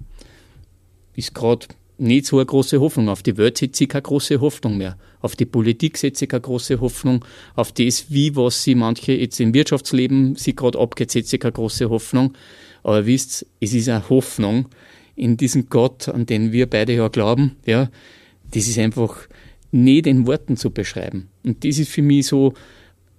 [1.15, 1.65] ist gerade
[1.97, 3.09] nicht so eine große Hoffnung.
[3.09, 4.95] Auf die Welt setze ich keine große Hoffnung mehr.
[5.21, 7.25] Auf die Politik setze ich keine große Hoffnung.
[7.55, 11.53] Auf das, wie was sie manche jetzt im Wirtschaftsleben sie gerade abgeht, setze ich keine
[11.53, 12.33] große Hoffnung.
[12.83, 14.67] Aber wisst, es ist eine Hoffnung
[15.15, 17.89] in diesen Gott, an den wir beide ja glauben, ja.
[18.51, 19.15] Das ist einfach,
[19.71, 21.29] nicht in Worten zu beschreiben.
[21.43, 22.53] Und das ist für mich so,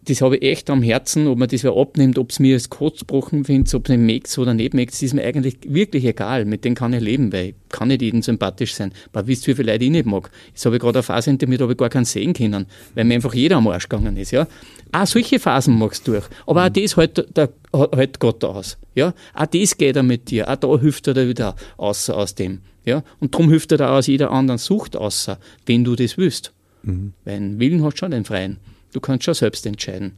[0.05, 2.71] das habe ich echt am Herzen, ob man das wer abnimmt, ob es mir als
[2.71, 6.45] Kurzbrochen findet, ob es mir mögt oder nicht das ist mir eigentlich wirklich egal.
[6.45, 8.93] Mit denen kann ich leben, weil ich kann nicht jedem sympathisch sein.
[9.13, 10.31] Aber wisst ihr, wie viele Leute ich nicht mag?
[10.49, 12.67] Jetzt habe ich gerade eine Phase hinter mir, da habe ich gar keinen sehen können,
[12.95, 14.49] weil mir einfach jeder am Arsch gegangen ist, ja.
[14.91, 16.27] Auch solche Phasen magst du durch.
[16.47, 16.83] Aber auch mhm.
[16.83, 17.51] das hält, der,
[17.95, 19.15] hält Gott aus, ja.
[19.35, 20.51] Auch das geht er mit dir.
[20.51, 22.61] Auch da hilft er dir wieder aus, aus dem.
[22.85, 23.03] Ja?
[23.21, 26.53] Und darum hilft er da aus jeder anderen Sucht außer, wenn du das willst.
[26.83, 27.13] Mhm.
[27.25, 28.59] Weil einen Willen hast du schon den freien.
[28.93, 30.13] Du kannst schon selbst entscheiden.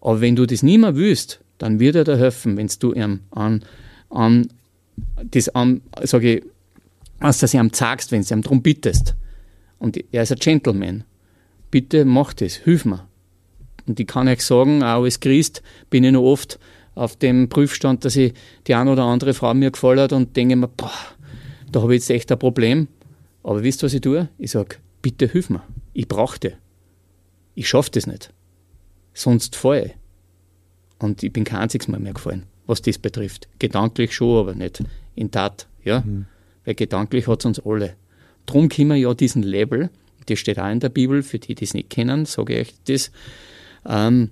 [0.00, 3.20] Aber wenn du das nicht mehr willst, dann wird er dir helfen, wenn du ihm
[3.30, 3.64] an,
[4.08, 4.48] an
[5.30, 6.44] das an, sage ich,
[7.20, 9.14] dass du ihm sagst, wenn du ihm darum bittest.
[9.78, 11.04] Und er ist ein Gentleman.
[11.70, 13.06] Bitte mach das, hilf mir.
[13.86, 16.58] Und ich kann euch sagen, auch als Christ bin ich noch oft
[16.94, 18.34] auf dem Prüfstand, dass ich
[18.66, 20.90] die eine oder andere Frau mir gefallen hat und denke mir, boah,
[21.72, 22.88] da habe ich jetzt echt ein Problem.
[23.42, 24.28] Aber wisst ihr, was ich tue?
[24.38, 25.62] Ich sage, bitte hilf mir.
[25.92, 26.56] Ich brauche dich.
[27.54, 28.32] Ich schaffe das nicht.
[29.14, 29.92] Sonst falle ich.
[30.98, 33.48] Und ich bin kein einziges Mal mehr gefallen, was das betrifft.
[33.58, 35.66] Gedanklich schon, aber nicht in Tat.
[35.84, 36.00] Ja?
[36.00, 36.26] Mhm.
[36.64, 37.96] Weil gedanklich hat es uns alle.
[38.46, 39.90] Drum können wir ja diesen Label,
[40.26, 42.74] das steht auch in der Bibel, für die, die es nicht kennen, sage ich euch
[42.84, 43.10] das.
[43.86, 44.30] Ähm,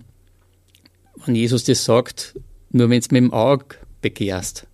[1.25, 2.39] wenn Jesus das sagt,
[2.71, 4.67] nur wenn es mit dem Auge begehrst,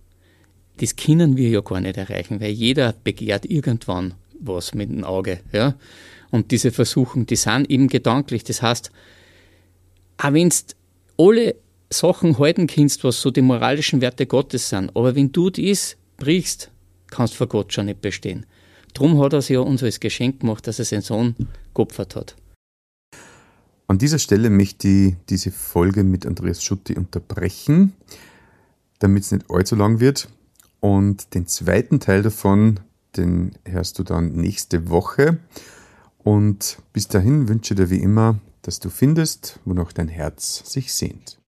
[0.77, 5.39] das können wir ja gar nicht erreichen, weil jeder begehrt irgendwann was mit dem Auge.
[5.51, 5.75] Ja?
[6.31, 8.43] Und diese Versuchung, die sind eben gedanklich.
[8.43, 8.91] Das heißt,
[10.17, 10.55] auch wenn du
[11.17, 11.55] alle
[11.89, 16.71] Sachen halten kannst, was so die moralischen Werte Gottes sind, aber wenn du das brichst,
[17.07, 18.45] kannst du vor Gott schon nicht bestehen.
[18.93, 21.35] Drum hat er es ja uns als Geschenk gemacht, dass er seinen Sohn
[21.73, 22.35] geopfert hat.
[23.87, 27.93] An dieser Stelle möchte ich diese Folge mit Andreas Schutti unterbrechen,
[28.99, 30.27] damit es nicht allzu lang wird.
[30.85, 32.79] Und den zweiten Teil davon,
[33.17, 35.39] den hörst du dann nächste Woche.
[36.19, 41.39] Und bis dahin wünsche dir wie immer, dass du findest, wonach dein Herz sich sehnt.